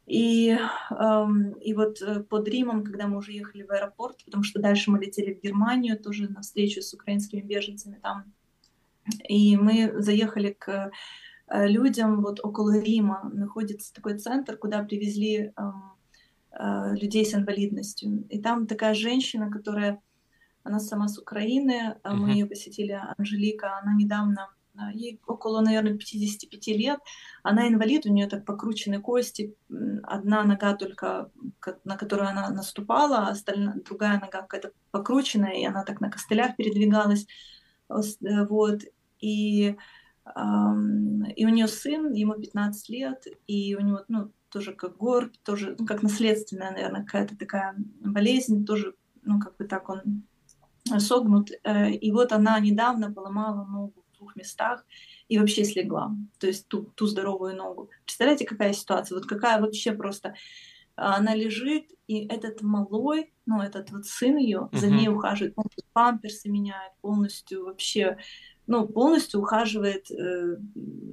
И, 0.06 0.56
эм, 0.90 1.52
и 1.60 1.74
вот 1.74 2.00
э, 2.00 2.20
под 2.20 2.48
Римом, 2.48 2.82
когда 2.82 3.06
мы 3.06 3.18
уже 3.18 3.32
ехали 3.32 3.62
в 3.62 3.70
аэропорт, 3.70 4.24
потому 4.24 4.42
что 4.42 4.58
дальше 4.58 4.90
мы 4.90 4.98
летели 4.98 5.34
в 5.34 5.42
Германию, 5.42 5.98
тоже 5.98 6.28
на 6.30 6.40
встречу 6.40 6.80
с 6.80 6.94
украинскими 6.94 7.42
беженцами 7.42 7.98
там, 8.02 8.32
и 9.28 9.56
мы 9.56 9.92
заехали 10.00 10.56
к 10.58 10.90
э, 11.48 11.66
людям, 11.66 12.22
вот 12.22 12.40
около 12.42 12.78
Рима 12.78 13.30
находится 13.32 13.92
такой 13.92 14.18
центр, 14.18 14.56
куда 14.56 14.82
привезли 14.82 15.52
эм, 15.56 15.92
э, 16.52 16.94
людей 16.94 17.24
с 17.24 17.34
инвалидностью. 17.34 18.26
И 18.28 18.40
там 18.40 18.66
такая 18.66 18.94
женщина, 18.94 19.50
которая, 19.50 20.00
она 20.62 20.80
сама 20.80 21.08
с 21.08 21.18
Украины, 21.18 21.96
uh-huh. 22.02 22.14
мы 22.14 22.30
ее 22.32 22.46
посетили, 22.46 23.00
Анжелика, 23.16 23.78
она 23.78 23.94
недавно 23.94 24.48
ей 24.94 25.20
около, 25.26 25.60
наверное, 25.60 25.96
55 25.96 26.66
лет. 26.68 27.00
Она 27.42 27.68
инвалид, 27.68 28.06
у 28.06 28.12
нее 28.12 28.26
так 28.28 28.44
покручены 28.44 29.00
кости, 29.00 29.54
одна 30.02 30.44
нога 30.44 30.74
только, 30.74 31.30
на 31.84 31.96
которую 31.96 32.28
она 32.28 32.50
наступала, 32.50 33.18
а 33.18 33.30
остальная, 33.30 33.74
другая 33.84 34.20
нога 34.20 34.42
какая-то 34.42 34.72
покрученная, 34.90 35.54
и 35.54 35.64
она 35.64 35.84
так 35.84 36.00
на 36.00 36.10
костылях 36.10 36.56
передвигалась. 36.56 37.26
Э, 37.88 38.46
вот. 38.48 38.82
И, 39.20 39.76
и 41.36 41.46
у 41.46 41.48
нее 41.48 41.68
сын, 41.68 42.12
ему 42.12 42.34
15 42.34 42.88
лет, 42.88 43.26
и 43.46 43.74
у 43.74 43.80
него, 43.80 44.04
ну, 44.08 44.32
тоже 44.50 44.72
как 44.72 44.96
горб, 44.96 45.32
тоже, 45.42 45.76
ну, 45.78 45.86
как 45.86 46.02
наследственная, 46.02 46.70
наверное, 46.70 47.04
какая-то 47.04 47.36
такая 47.36 47.74
болезнь, 48.00 48.64
тоже, 48.64 48.94
ну, 49.22 49.40
как 49.40 49.56
бы 49.56 49.64
так 49.64 49.88
он 49.88 50.22
согнут. 50.98 51.50
Э, 51.64 51.90
и 51.90 52.10
вот 52.12 52.32
она 52.32 52.58
недавно 52.60 53.12
поломала 53.12 53.64
ногу 53.64 54.04
двух 54.18 54.36
местах 54.36 54.84
и 55.28 55.38
вообще 55.38 55.64
слегла, 55.64 56.14
то 56.38 56.46
есть 56.46 56.68
ту, 56.68 56.82
ту 56.94 57.06
здоровую 57.06 57.56
ногу. 57.56 57.90
Представляете, 58.04 58.44
какая 58.44 58.72
ситуация? 58.72 59.16
Вот 59.16 59.26
какая 59.26 59.60
вообще 59.60 59.92
просто 59.92 60.34
а, 60.96 61.16
она 61.16 61.34
лежит, 61.34 61.86
и 62.06 62.26
этот 62.26 62.62
малой, 62.62 63.32
ну, 63.46 63.60
этот 63.60 63.90
вот 63.90 64.06
сын 64.06 64.36
ее, 64.36 64.68
uh-huh. 64.70 64.78
за 64.78 64.88
ней 64.88 65.08
ухаживает, 65.08 65.54
полностью 65.54 65.84
памперсы 65.92 66.48
меняет, 66.48 66.92
полностью 67.00 67.64
вообще, 67.66 68.18
ну, 68.68 68.86
полностью 68.86 69.40
ухаживает, 69.40 70.10
э, 70.10 70.56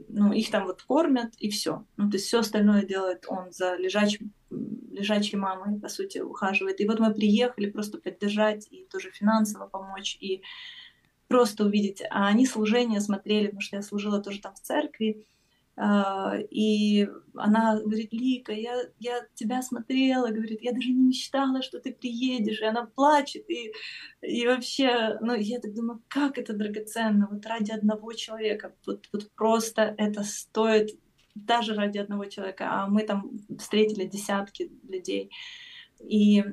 ну, 0.09 0.33
их 0.33 0.51
там 0.51 0.65
вот 0.65 0.83
кормят, 0.83 1.33
и 1.37 1.49
все. 1.49 1.85
Ну, 1.95 2.09
то 2.09 2.17
есть 2.17 2.27
все 2.27 2.39
остальное 2.39 2.83
делает 2.83 3.25
он 3.29 3.51
за 3.51 3.75
лежачим, 3.77 4.33
лежачей 4.49 5.39
мамой, 5.39 5.79
по 5.79 5.87
сути, 5.87 6.19
ухаживает. 6.19 6.81
И 6.81 6.85
вот 6.85 6.99
мы 6.99 7.13
приехали 7.13 7.69
просто 7.69 7.97
поддержать 7.97 8.67
и 8.71 8.85
тоже 8.91 9.09
финансово 9.09 9.67
помочь, 9.67 10.17
и 10.19 10.43
просто 11.29 11.63
увидеть. 11.63 12.03
А 12.09 12.27
они 12.27 12.45
служение 12.45 12.99
смотрели, 12.99 13.45
потому 13.45 13.61
что 13.61 13.77
я 13.77 13.81
служила 13.81 14.21
тоже 14.21 14.41
там 14.41 14.53
в 14.53 14.59
церкви, 14.59 15.25
и 15.77 17.09
она 17.35 17.79
говорит, 17.81 18.13
Лика, 18.13 18.53
я, 18.53 18.81
я 18.99 19.25
тебя 19.33 19.61
смотрела, 19.61 20.29
говорит, 20.29 20.61
я 20.61 20.71
даже 20.71 20.89
не 20.89 21.07
мечтала, 21.07 21.61
что 21.61 21.79
ты 21.79 21.93
приедешь, 21.93 22.61
и 22.61 22.65
она 22.65 22.85
плачет, 22.85 23.49
и, 23.49 23.73
и 24.21 24.47
вообще, 24.47 25.17
ну, 25.19 25.33
я 25.33 25.59
так 25.59 25.73
думаю, 25.73 26.01
как 26.07 26.37
это 26.37 26.53
драгоценно, 26.53 27.27
вот 27.29 27.45
ради 27.45 27.71
одного 27.71 28.13
человека, 28.13 28.73
вот, 28.85 29.09
вот 29.11 29.29
просто 29.35 29.93
это 29.97 30.23
стоит 30.23 30.97
даже 31.35 31.73
ради 31.73 31.97
одного 31.97 32.25
человека, 32.25 32.67
а 32.69 32.87
мы 32.87 33.03
там 33.03 33.31
встретили 33.59 34.05
десятки 34.05 34.71
людей, 34.87 35.29
и 35.99 36.43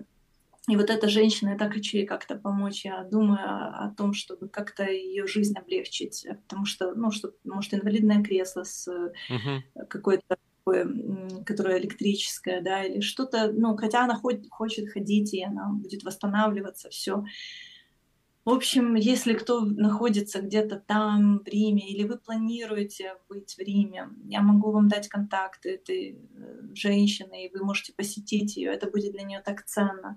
и 0.68 0.76
вот 0.76 0.90
эта 0.90 1.08
женщина, 1.08 1.50
я 1.50 1.58
так 1.58 1.72
хочу 1.72 1.96
ей 1.96 2.06
как-то 2.06 2.36
помочь. 2.36 2.84
Я 2.84 3.02
думаю 3.02 3.40
о, 3.40 3.86
о 3.86 3.94
том, 3.96 4.12
чтобы 4.14 4.48
как-то 4.48 4.84
ее 4.84 5.26
жизнь 5.26 5.58
облегчить, 5.58 6.24
потому 6.44 6.66
что, 6.66 6.94
ну, 6.94 7.10
что, 7.10 7.32
может, 7.42 7.74
инвалидное 7.74 8.22
кресло 8.22 8.62
с 8.62 8.88
uh-huh. 8.88 9.86
какой-то 9.88 10.36
которое 11.44 11.80
электрическое, 11.80 12.60
да, 12.60 12.84
или 12.84 13.00
что-то, 13.00 13.50
ну, 13.52 13.76
хотя 13.76 14.04
она 14.04 14.14
хоть, 14.14 14.48
хочет 14.48 14.90
ходить, 14.90 15.34
и 15.34 15.42
она 15.42 15.70
будет 15.72 16.04
восстанавливаться, 16.04 16.88
все. 16.88 17.24
В 18.44 18.50
общем, 18.50 18.96
если 18.96 19.34
кто 19.34 19.60
находится 19.60 20.40
где-то 20.40 20.76
там, 20.76 21.38
в 21.38 21.48
Риме, 21.48 21.88
или 21.88 22.04
вы 22.04 22.16
планируете 22.18 23.14
быть 23.28 23.54
в 23.54 23.58
Риме, 23.58 24.08
я 24.28 24.40
могу 24.40 24.72
вам 24.72 24.88
дать 24.88 25.08
контакты 25.08 25.74
этой 25.74 26.12
э, 26.12 26.74
женщины, 26.74 27.46
и 27.46 27.56
вы 27.56 27.64
можете 27.64 27.92
посетить 27.92 28.56
ее. 28.56 28.72
Это 28.72 28.90
будет 28.90 29.12
для 29.12 29.22
нее 29.22 29.42
так 29.44 29.64
ценно 29.64 30.16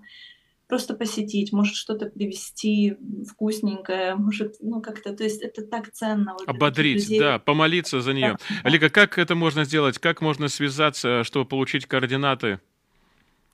просто 0.68 0.94
посетить, 0.94 1.52
может 1.52 1.76
что-то 1.76 2.06
привезти 2.06 2.96
вкусненькое, 3.28 4.16
может, 4.16 4.56
ну 4.60 4.80
как-то, 4.80 5.14
то 5.14 5.22
есть 5.22 5.40
это 5.42 5.62
так 5.62 5.92
ценно. 5.92 6.32
Вот 6.32 6.48
Ободрить, 6.48 7.08
да, 7.18 7.38
помолиться 7.38 8.00
за 8.00 8.12
нее. 8.12 8.36
Да. 8.62 8.68
Лика, 8.68 8.90
как 8.90 9.18
это 9.18 9.34
можно 9.34 9.64
сделать? 9.64 9.98
Как 9.98 10.20
можно 10.20 10.48
связаться, 10.48 11.22
чтобы 11.24 11.46
получить 11.46 11.86
координаты? 11.86 12.60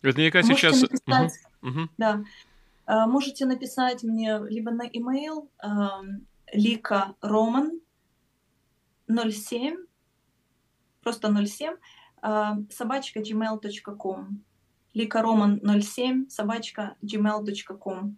Наверняка 0.03 0.42
можете 0.42 0.61
сейчас... 0.61 0.83
Написать, 0.83 1.33
угу. 1.62 1.88
Да. 1.98 2.25
А, 2.87 3.07
можете 3.07 3.46
написать 3.46 4.03
мне 4.03 4.40
либо 4.48 4.70
на 4.70 4.88
email 4.88 5.48
лика 6.53 7.14
роман 7.20 7.81
07, 9.07 9.77
просто 11.03 11.46
07, 11.46 11.77
собачка 12.70 13.20
gmail.com 13.20 14.42
likaroman07 14.94 16.28
собачка 16.28 16.96
gmail.com. 17.02 18.16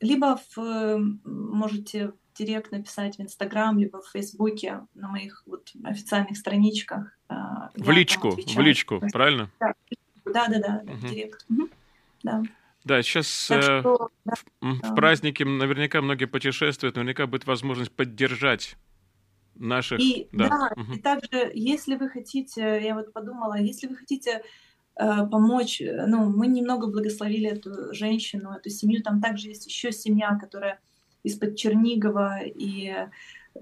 Либо 0.00 0.40
в, 0.56 0.98
можете 1.24 2.12
директ 2.34 2.72
написать 2.72 3.16
в 3.16 3.20
Инстаграм, 3.20 3.78
либо 3.78 4.00
в 4.00 4.08
Фейсбуке 4.10 4.80
на 4.94 5.08
моих 5.08 5.42
вот 5.46 5.70
официальных 5.84 6.36
страничках. 6.36 7.16
А, 7.28 7.70
в 7.76 7.90
личку, 7.90 8.30
в 8.30 8.58
личку, 8.58 9.00
правильно? 9.12 9.50
Да, 9.60 9.74
да, 10.24 10.48
да, 10.48 10.58
да 10.58 10.92
угу. 10.92 11.06
директ. 11.06 11.44
Угу. 11.50 11.68
Да. 12.22 12.42
Да, 12.84 13.02
сейчас 13.02 13.50
э, 13.50 13.60
что, 13.60 14.08
да, 14.24 14.34
в, 14.60 14.80
да. 14.80 14.94
праздники 14.94 15.44
наверняка 15.44 16.00
многие 16.02 16.24
путешествуют, 16.24 16.96
наверняка 16.96 17.28
будет 17.28 17.46
возможность 17.46 17.92
поддержать 17.92 18.76
наших. 19.54 20.00
И, 20.00 20.28
да, 20.32 20.48
да 20.48 20.70
угу. 20.74 20.94
и 20.94 20.98
также, 20.98 21.52
если 21.54 21.96
вы 21.96 22.08
хотите, 22.08 22.80
я 22.82 22.94
вот 22.94 23.12
подумала, 23.12 23.56
если 23.60 23.86
вы 23.86 23.96
хотите 23.96 24.40
Э, 24.40 24.44
помочь. 24.94 25.80
Э, 25.80 26.06
ну, 26.06 26.28
мы 26.28 26.46
немного 26.46 26.86
благословили 26.86 27.48
эту 27.48 27.92
женщину, 27.94 28.52
эту 28.52 28.70
семью. 28.70 29.02
Там 29.02 29.20
также 29.20 29.48
есть 29.48 29.66
еще 29.66 29.92
семья, 29.92 30.38
которая 30.40 30.80
из-под 31.22 31.56
Чернигова, 31.56 32.40
и 32.42 32.94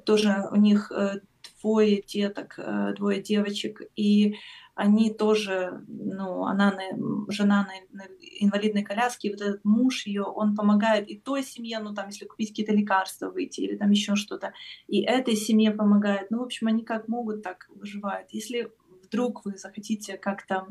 тоже 0.05 0.49
у 0.51 0.57
них 0.57 0.91
э, 0.93 1.21
двое 1.61 2.03
деток, 2.03 2.59
двое 2.97 3.21
девочек, 3.23 3.83
и 3.97 4.37
они 4.75 5.13
тоже, 5.13 5.85
ну, 5.89 6.47
она 6.47 6.73
на, 6.73 7.31
жена 7.31 7.69
на, 7.93 7.99
на 7.99 8.07
инвалидной 8.39 8.83
коляске, 8.83 9.29
и 9.29 9.31
вот 9.31 9.43
этот 9.43 9.63
муж 9.63 10.07
ее, 10.07 10.23
он 10.23 10.57
помогает 10.57 11.07
и 11.09 11.19
той 11.19 11.43
семье, 11.43 11.81
ну, 11.81 11.93
там, 11.93 12.07
если 12.07 12.25
купить 12.25 12.49
какие-то 12.49 12.73
лекарства 12.73 13.29
выйти 13.29 13.61
или 13.61 13.77
там 13.77 13.91
еще 13.91 14.17
что-то, 14.17 14.55
и 14.89 15.03
этой 15.03 15.37
семье 15.37 15.73
помогает. 15.73 16.31
Ну, 16.31 16.39
в 16.39 16.45
общем, 16.45 16.69
они 16.69 16.83
как 16.83 17.09
могут, 17.09 17.43
так 17.43 17.69
выживают. 17.75 18.29
Если 18.31 18.71
вдруг 19.05 19.45
вы 19.45 19.59
захотите 19.59 20.17
как-то 20.17 20.67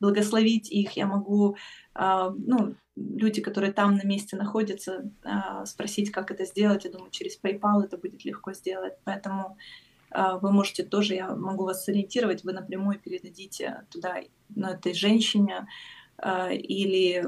благословить 0.00 0.70
их, 0.70 0.92
я 0.92 1.06
могу, 1.06 1.56
а, 1.94 2.30
ну, 2.30 2.74
люди, 2.96 3.40
которые 3.40 3.72
там 3.72 3.96
на 3.96 4.04
месте 4.04 4.36
находятся, 4.36 5.10
а, 5.24 5.66
спросить, 5.66 6.10
как 6.10 6.30
это 6.30 6.44
сделать. 6.44 6.84
Я 6.84 6.90
думаю, 6.90 7.10
через 7.10 7.38
PayPal 7.40 7.82
это 7.82 7.96
будет 7.96 8.24
легко 8.24 8.52
сделать. 8.52 8.94
Поэтому 9.04 9.56
вы 10.10 10.52
можете 10.52 10.84
тоже, 10.84 11.16
я 11.16 11.34
могу 11.34 11.64
вас 11.64 11.84
сориентировать, 11.84 12.42
вы 12.42 12.54
напрямую 12.54 12.98
передадите 12.98 13.84
туда 13.90 14.22
ну, 14.48 14.68
этой 14.68 14.94
женщине 14.94 15.68
или 16.50 17.22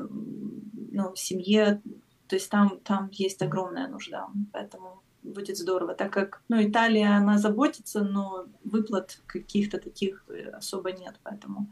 ну, 0.90 1.14
семье. 1.14 1.82
То 2.26 2.36
есть 2.36 2.48
там, 2.48 2.80
там 2.80 3.10
есть 3.12 3.42
огромная 3.42 3.86
нужда. 3.86 4.28
Поэтому 4.50 5.02
будет 5.22 5.56
здорово, 5.56 5.94
так 5.94 6.12
как, 6.12 6.42
ну, 6.48 6.62
Италия, 6.62 7.16
она 7.16 7.38
заботится, 7.38 8.02
но 8.02 8.46
выплат 8.64 9.20
каких-то 9.26 9.78
таких 9.78 10.24
э, 10.28 10.50
особо 10.50 10.92
нет, 10.92 11.18
поэтому 11.22 11.70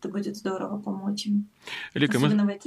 это 0.00 0.08
будет 0.08 0.36
здорово 0.36 0.78
помочь 0.78 1.26
им. 1.26 1.48
Лика, 1.94 2.18
мы, 2.18 2.60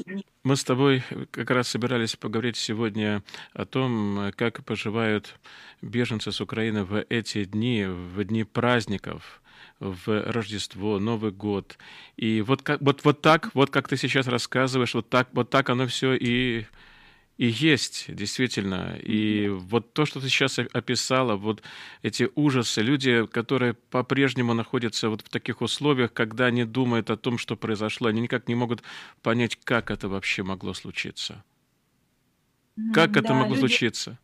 мы 0.44 0.56
с 0.56 0.64
тобой 0.64 1.04
как 1.32 1.50
раз 1.52 1.68
собирались 1.68 2.16
поговорить 2.16 2.58
сегодня 2.58 3.24
о 3.54 3.66
том, 3.66 4.32
как 4.36 4.64
поживают 4.66 5.36
беженцы 5.82 6.32
с 6.32 6.42
Украины 6.42 6.84
в 6.84 7.06
эти 7.10 7.46
дни, 7.46 7.86
в 7.86 8.24
дни 8.24 8.44
праздников, 8.44 9.42
в 9.80 10.32
Рождество, 10.32 11.00
Новый 11.00 11.32
год. 11.32 11.78
И 12.18 12.42
вот, 12.42 12.62
как, 12.62 12.82
вот, 12.82 13.04
вот 13.06 13.22
так, 13.22 13.52
вот 13.54 13.70
как 13.70 13.88
ты 13.88 13.98
сейчас 13.98 14.28
рассказываешь, 14.28 14.94
вот 14.94 15.10
так, 15.10 15.30
вот 15.34 15.50
так 15.50 15.70
оно 15.70 15.88
все 15.88 16.14
и 16.16 16.66
и 17.39 17.47
есть, 17.47 18.13
действительно. 18.13 18.97
И 19.02 19.47
вот 19.47 19.93
то, 19.93 20.06
что 20.06 20.19
ты 20.19 20.28
сейчас 20.28 20.60
описала, 20.60 21.38
вот 21.38 21.63
эти 22.02 22.30
ужасы, 22.36 22.82
люди, 22.82 23.25
которые 23.28 23.75
по-прежнему 23.75 24.54
находятся 24.54 25.10
вот 25.10 25.21
в 25.21 25.30
таких 25.30 25.62
условиях, 25.62 26.12
когда 26.12 26.47
они 26.47 26.65
думают 26.65 27.10
о 27.10 27.15
том, 27.15 27.38
что 27.38 27.56
произошло, 27.56 28.10
они 28.10 28.19
никак 28.19 28.49
не 28.49 28.56
могут 28.56 28.84
понять, 29.21 29.56
как 29.63 29.89
это 29.89 30.10
вообще 30.10 30.43
могло 30.43 30.73
случиться. 30.73 31.41
Как 32.93 33.12
да, 33.13 33.21
это 33.21 33.34
могло 33.34 33.56
люди... 33.56 33.60
случиться? 33.60 34.19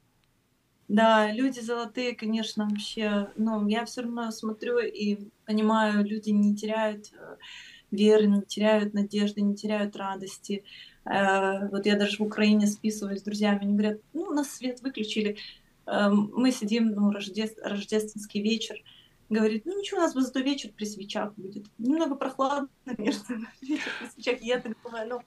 Да, 0.90 1.32
люди 1.32 1.62
золотые, 1.62 2.16
конечно, 2.16 2.68
вообще. 2.68 3.30
Но 3.38 3.66
я 3.70 3.86
все 3.86 4.02
равно 4.02 4.30
смотрю 4.32 4.80
и 4.80 5.20
понимаю, 5.46 6.04
люди 6.04 6.32
не 6.32 6.54
теряют 6.54 7.14
э, 7.14 7.38
веры, 7.92 8.28
не 8.28 8.42
теряют 8.42 8.94
надежды, 8.94 9.40
не 9.40 9.56
теряют 9.56 9.96
радости. 9.96 10.66
Э, 11.06 11.68
вот 11.70 11.86
я 11.86 11.96
даже 11.96 12.18
в 12.18 12.22
Украине 12.22 12.68
списываюсь 12.68 13.20
с 13.20 13.24
друзьями, 13.24 13.62
они 13.62 13.74
говорят, 13.74 14.00
ну, 14.14 14.24
у 14.24 14.34
нас 14.34 14.50
свет 14.50 14.82
выключили, 14.82 15.38
эм, 15.86 16.32
мы 16.34 16.52
сидим, 16.52 16.92
ну, 16.92 17.12
рождеств, 17.12 17.60
рождественский 17.64 18.42
вечер, 18.42 18.78
говорит, 19.30 19.66
ну 19.66 19.80
ничего, 19.80 20.00
у 20.00 20.02
нас 20.02 20.14
зато 20.14 20.40
вечер 20.40 20.72
при 20.76 20.86
свечах 20.86 21.34
будет. 21.36 21.66
Немного 21.78 22.16
прохладно, 22.16 22.70
конечно, 22.86 23.48
вечер 23.62 23.92
при 24.00 24.08
свечах. 24.08 24.42
Я 24.42 24.60
так 24.60 24.76
думаю, 24.84 25.10
ну, 25.10 25.22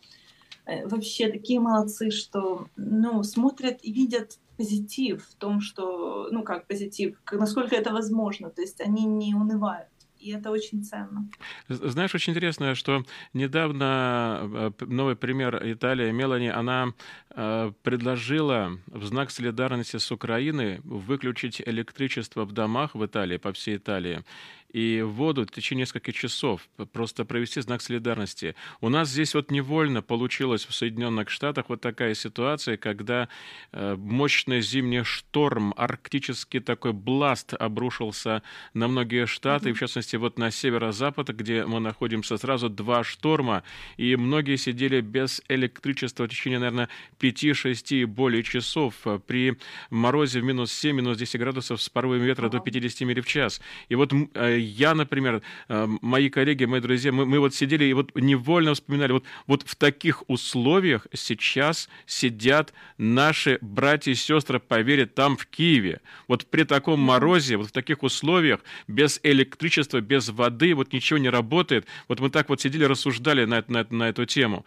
э, 0.67 0.87
вообще 0.87 1.31
такие 1.31 1.61
молодцы, 1.61 2.11
что, 2.11 2.67
ну, 2.77 3.23
смотрят 3.23 3.79
и 3.83 3.93
видят 3.93 4.39
позитив 4.57 5.25
в 5.25 5.35
том, 5.37 5.61
что, 5.61 6.29
ну, 6.33 6.43
как 6.43 6.67
позитив, 6.67 7.17
насколько 7.31 7.77
это 7.77 7.93
возможно, 7.93 8.51
то 8.51 8.61
есть 8.61 8.81
они 8.81 9.05
не 9.05 9.35
унывают 9.35 9.89
и 10.19 10.31
это 10.31 10.51
очень 10.51 10.83
ценно. 10.83 11.29
Знаешь, 11.69 12.15
очень 12.15 12.33
интересно, 12.33 12.75
что 12.75 13.05
недавно 13.33 14.73
э, 14.81 14.85
новый 14.85 15.17
пример 15.17 15.61
Италии, 15.63 16.11
Мелани, 16.11 16.49
она 16.49 16.93
э, 17.31 17.73
предложила 17.83 18.79
в 18.87 19.05
знак 19.05 19.31
солидарности 19.31 19.99
с 19.99 20.11
Украиной 20.13 20.81
выключить 20.85 21.63
электричество 21.65 22.45
в 22.45 22.53
домах 22.53 22.95
в 22.95 23.05
Италии, 23.05 23.37
по 23.37 23.53
всей 23.53 23.77
Италии 23.77 24.25
и 24.73 25.01
воду 25.03 25.47
в 25.47 25.51
течение 25.51 25.83
нескольких 25.83 26.15
часов, 26.15 26.69
просто 26.93 27.25
провести 27.25 27.61
знак 27.61 27.81
солидарности. 27.81 28.55
У 28.81 28.89
нас 28.89 29.09
здесь 29.09 29.35
вот 29.35 29.51
невольно 29.51 30.03
получилось 30.03 30.67
в 30.67 30.75
Соединенных 30.75 31.31
Штатах 31.31 31.67
вот 31.69 31.81
такая 31.81 32.15
ситуация, 32.15 32.77
когда 32.77 33.29
э, 33.73 33.97
мощный 33.97 34.61
зимний 34.61 35.05
шторм, 35.05 35.73
арктический 35.77 36.61
такой 36.61 36.93
бласт 36.93 37.55
обрушился 37.55 38.43
на 38.75 38.89
многие 38.89 39.27
штаты, 39.27 39.69
mm-hmm. 39.69 39.71
и 39.71 39.75
в 39.75 39.79
частности 39.79 40.17
вот 40.17 40.39
на 40.39 40.51
северо-запад, 40.51 41.29
где 41.31 41.65
мы 41.65 41.81
находимся, 41.81 42.37
сразу 42.37 42.69
два 42.69 43.05
шторма, 43.05 43.63
и 43.97 44.17
многие 44.17 44.57
сидели 44.57 45.01
без 45.01 45.43
электричества 45.49 46.25
в 46.25 46.29
течение, 46.29 46.59
наверное, 46.59 46.89
5-6 47.21 47.97
и 47.97 48.05
более 48.05 48.43
часов 48.43 48.95
при 49.27 49.57
морозе 49.91 50.41
в 50.41 50.45
минус 50.45 50.73
7, 50.73 50.97
минус 50.97 51.17
10 51.17 51.41
градусов 51.41 51.81
с 51.81 51.89
порывами 51.89 52.25
ветра 52.25 52.49
mm-hmm. 52.49 52.51
до 52.51 52.61
50 52.61 53.01
миль 53.03 53.23
в 53.23 53.27
час. 53.27 53.61
И 53.89 53.95
вот 53.95 54.13
э, 54.35 54.58
я, 54.59 54.95
например, 54.95 55.43
мои 55.69 56.29
коллеги, 56.29 56.65
мои 56.65 56.81
друзья, 56.81 57.13
мы, 57.13 57.27
мы 57.27 57.39
вот 57.39 57.55
сидели 57.55 57.85
и 57.85 57.93
вот 57.93 58.15
невольно 58.15 58.75
вспоминали, 58.75 59.13
вот, 59.13 59.25
вот 59.47 59.63
в 59.63 59.77
таких 59.77 60.23
условиях 60.29 61.07
сейчас 61.13 61.89
сидят 62.07 62.73
наши 62.97 63.59
братья 63.61 64.13
и 64.13 64.15
сестры 64.15 64.61
по 64.61 64.81
вере 64.81 65.07
там, 65.07 65.37
в 65.37 65.47
Киеве. 65.47 66.01
Вот 66.27 66.47
при 66.47 66.65
таком 66.65 67.01
морозе, 67.01 67.57
вот 67.57 67.69
в 67.69 67.73
таких 67.73 68.03
условиях, 68.03 68.61
без 68.87 69.21
электричества, 69.23 70.01
без 70.01 70.29
воды, 70.29 70.75
вот 70.75 70.93
ничего 70.93 71.19
не 71.19 71.31
работает. 71.31 71.87
Вот 72.09 72.21
мы 72.21 72.31
так 72.31 72.49
вот 72.49 72.61
сидели, 72.61 72.85
рассуждали 72.85 73.45
на, 73.45 73.65
на, 73.69 73.87
на 73.91 74.09
эту 74.09 74.25
тему. 74.27 74.65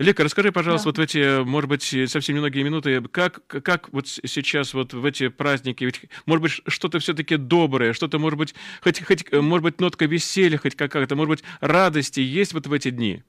Лика, 0.00 0.24
расскажи, 0.24 0.50
пожалуйста, 0.50 0.86
да. 0.86 0.88
вот 0.88 0.98
в 0.98 1.00
эти, 1.02 1.44
может 1.44 1.68
быть, 1.68 2.10
совсем 2.10 2.34
немногие 2.34 2.64
минуты, 2.64 3.02
как, 3.02 3.46
как 3.46 3.92
вот 3.92 4.08
сейчас 4.08 4.72
вот 4.72 4.94
в 4.94 5.04
эти 5.04 5.28
праздники, 5.28 5.84
ведь, 5.84 6.00
может 6.24 6.42
быть, 6.42 6.52
что-то 6.66 7.00
все-таки 7.00 7.36
доброе, 7.36 7.92
что-то, 7.92 8.18
может 8.18 8.38
быть, 8.38 8.54
хоть, 8.82 9.04
хоть, 9.04 9.30
может 9.30 9.62
быть, 9.62 9.78
нотка 9.78 10.06
веселья, 10.06 10.56
хоть 10.56 10.74
какая-то, 10.74 11.16
может 11.16 11.28
быть, 11.28 11.44
радости 11.60 12.20
есть 12.20 12.54
вот 12.54 12.66
в 12.66 12.72
эти 12.72 12.88
дни? 12.88 13.22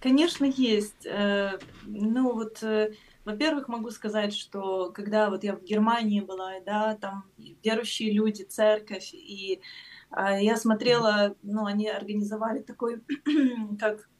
Конечно, 0.00 0.44
есть. 0.44 1.06
Э, 1.06 1.58
ну 1.86 2.34
вот, 2.34 2.62
э, 2.62 2.92
во-первых, 3.24 3.68
могу 3.68 3.90
сказать, 3.92 4.36
что 4.36 4.90
когда 4.92 5.30
вот 5.30 5.44
я 5.44 5.56
в 5.56 5.64
Германии 5.64 6.20
была, 6.20 6.60
да, 6.66 6.94
там 7.00 7.24
верующие 7.64 8.12
люди, 8.12 8.42
церковь, 8.42 9.14
и 9.14 9.62
а, 10.10 10.38
я 10.38 10.58
смотрела, 10.58 11.36
ну, 11.42 11.64
они 11.64 11.88
организовали 11.88 12.60
такой, 12.60 13.00
как 13.80 14.06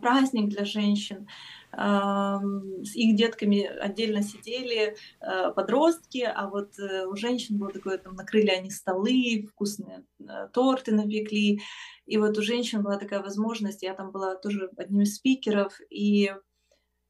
праздник 0.00 0.48
для 0.48 0.64
женщин. 0.64 1.28
С 1.72 2.94
их 2.94 3.16
детками 3.16 3.64
отдельно 3.64 4.22
сидели 4.22 4.96
э, 5.20 5.52
подростки, 5.52 6.22
а 6.22 6.48
вот 6.48 6.78
э, 6.78 7.04
у 7.04 7.16
женщин 7.16 7.58
было 7.58 7.70
такое, 7.70 7.98
там 7.98 8.14
накрыли 8.14 8.48
они 8.48 8.70
столы, 8.70 9.46
вкусные 9.50 10.04
торты 10.54 10.94
напекли. 10.94 11.60
И 12.06 12.16
вот 12.16 12.38
у 12.38 12.42
женщин 12.42 12.82
была 12.82 12.96
такая 12.96 13.20
возможность, 13.20 13.82
я 13.82 13.92
там 13.92 14.10
была 14.10 14.36
тоже 14.36 14.70
одним 14.78 15.02
из 15.02 15.16
спикеров, 15.16 15.78
и 15.90 16.32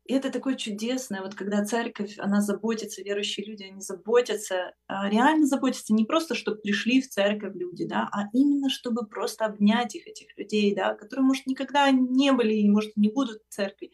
и 0.06 0.12
это 0.12 0.30
такое 0.30 0.54
чудесное, 0.54 1.22
вот 1.22 1.34
когда 1.34 1.64
церковь, 1.64 2.16
она 2.18 2.40
заботится, 2.40 3.02
верующие 3.02 3.46
люди, 3.46 3.64
они 3.64 3.80
заботятся, 3.80 4.72
а, 4.86 5.08
реально 5.08 5.46
заботятся 5.46 5.94
не 5.94 6.04
просто, 6.04 6.34
чтобы 6.34 6.58
пришли 6.58 7.00
в 7.00 7.08
церковь 7.08 7.54
люди, 7.54 7.86
да, 7.86 8.08
а 8.12 8.24
именно, 8.32 8.70
чтобы 8.70 9.06
просто 9.06 9.46
обнять 9.46 9.94
их, 9.94 10.06
этих 10.06 10.36
людей, 10.38 10.74
да, 10.74 10.94
которые, 10.94 11.24
может, 11.24 11.46
никогда 11.46 11.90
не 11.90 12.32
были 12.32 12.54
и, 12.54 12.68
может, 12.68 12.96
не 12.96 13.10
будут 13.10 13.42
в 13.48 13.52
церкви, 13.52 13.90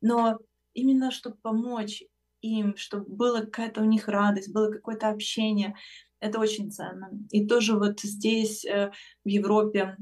но 0.00 0.38
именно, 0.74 1.10
чтобы 1.10 1.36
помочь 1.42 2.02
им, 2.42 2.76
чтобы 2.76 3.06
была 3.06 3.40
какая-то 3.40 3.80
у 3.80 3.86
них 3.86 4.08
радость, 4.08 4.52
было 4.52 4.70
какое-то 4.70 5.08
общение, 5.08 5.74
это 6.20 6.38
очень 6.38 6.70
ценно. 6.70 7.10
И 7.30 7.46
тоже 7.46 7.76
вот 7.78 8.00
здесь, 8.00 8.64
э, 8.64 8.90
в 9.24 9.28
Европе, 9.28 9.96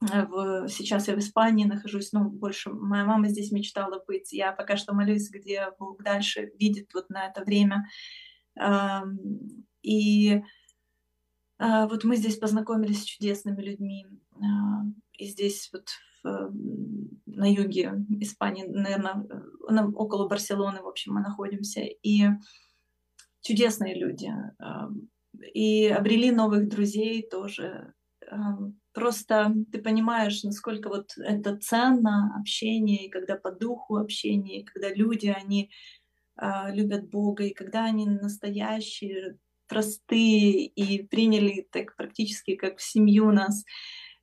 в, 0.00 0.68
сейчас 0.68 1.08
я 1.08 1.14
в 1.14 1.18
Испании 1.18 1.64
нахожусь, 1.64 2.12
ну, 2.12 2.28
больше 2.30 2.70
моя 2.70 3.04
мама 3.04 3.28
здесь 3.28 3.50
мечтала 3.50 4.02
быть. 4.06 4.32
Я 4.32 4.52
пока 4.52 4.76
что 4.76 4.94
молюсь, 4.94 5.28
где 5.30 5.68
Бог 5.78 6.02
дальше 6.02 6.52
видит 6.58 6.90
вот 6.94 7.10
на 7.10 7.26
это 7.26 7.44
время. 7.44 7.86
И 9.82 10.42
а, 11.58 11.88
вот 11.88 12.04
мы 12.04 12.16
здесь 12.16 12.36
познакомились 12.36 13.02
с 13.02 13.06
чудесными 13.06 13.60
людьми. 13.62 14.06
А, 14.34 14.84
и 15.14 15.26
здесь 15.26 15.70
вот 15.72 15.88
в, 16.22 16.52
на 17.26 17.52
юге 17.52 17.94
Испании, 18.20 18.64
наверное, 18.64 19.26
около 19.94 20.28
Барселоны, 20.28 20.80
в 20.82 20.88
общем, 20.88 21.14
мы 21.14 21.20
находимся. 21.20 21.80
И 21.80 22.26
чудесные 23.40 23.98
люди. 23.98 24.30
И 25.54 25.86
обрели 25.86 26.30
новых 26.30 26.68
друзей 26.68 27.26
тоже 27.28 27.94
Просто 28.92 29.54
ты 29.72 29.80
понимаешь, 29.80 30.42
насколько 30.42 30.88
вот 30.88 31.12
это 31.16 31.56
ценно 31.56 32.34
общение, 32.38 33.06
и 33.06 33.10
когда 33.10 33.36
по 33.36 33.52
духу 33.52 33.96
общение, 33.96 34.60
и 34.60 34.64
когда 34.64 34.92
люди, 34.92 35.28
они 35.28 35.70
э, 36.40 36.74
любят 36.74 37.08
Бога, 37.08 37.44
и 37.44 37.54
когда 37.54 37.84
они 37.84 38.06
настоящие, 38.06 39.38
простые 39.68 40.66
и 40.66 41.06
приняли 41.06 41.68
так 41.70 41.94
практически 41.96 42.56
как 42.56 42.78
в 42.78 42.82
семью 42.82 43.30
нас. 43.30 43.64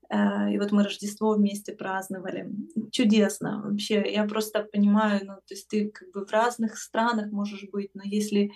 Э, 0.09 0.51
и 0.51 0.57
вот 0.57 0.71
мы 0.71 0.83
Рождество 0.83 1.35
вместе 1.35 1.73
праздновали. 1.73 2.51
Чудесно. 2.91 3.61
Вообще, 3.63 4.03
я 4.11 4.25
просто 4.25 4.63
понимаю, 4.63 5.21
ну, 5.25 5.35
то 5.35 5.53
есть 5.53 5.67
ты 5.69 5.89
как 5.89 6.11
бы 6.11 6.25
в 6.25 6.31
разных 6.31 6.77
странах 6.77 7.31
можешь 7.31 7.63
быть, 7.71 7.91
но 7.93 8.01
если 8.03 8.51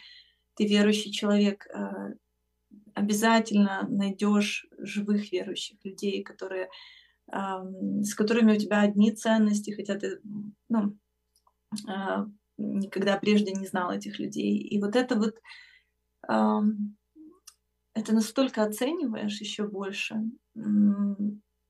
ты 0.56 0.66
верующий 0.66 1.12
человек, 1.12 1.68
э, 1.68 2.14
обязательно 3.00 3.88
найдешь 3.90 4.68
живых 4.78 5.32
верующих 5.32 5.78
людей, 5.84 6.24
которые, 6.24 6.70
с 7.28 8.14
которыми 8.16 8.56
у 8.56 8.60
тебя 8.60 8.82
одни 8.82 9.12
ценности, 9.12 9.72
хотя 9.72 9.96
ты 9.96 10.20
ну, 10.70 10.98
а, 11.88 12.26
никогда 12.58 13.18
прежде 13.18 13.54
не 13.54 13.66
знал 13.68 13.92
этих 13.92 14.20
людей. 14.20 14.58
И 14.58 14.80
вот 14.82 14.96
это 14.96 15.16
вот 15.16 15.36
это 18.00 18.14
настолько 18.14 18.64
оцениваешь 18.64 19.40
еще 19.42 19.68
больше. 19.68 20.16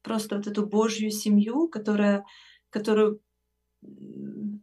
Просто 0.01 0.37
вот 0.37 0.47
эту 0.47 0.65
Божью 0.65 1.11
семью, 1.11 1.67
которая, 1.67 2.25
которую 2.69 3.21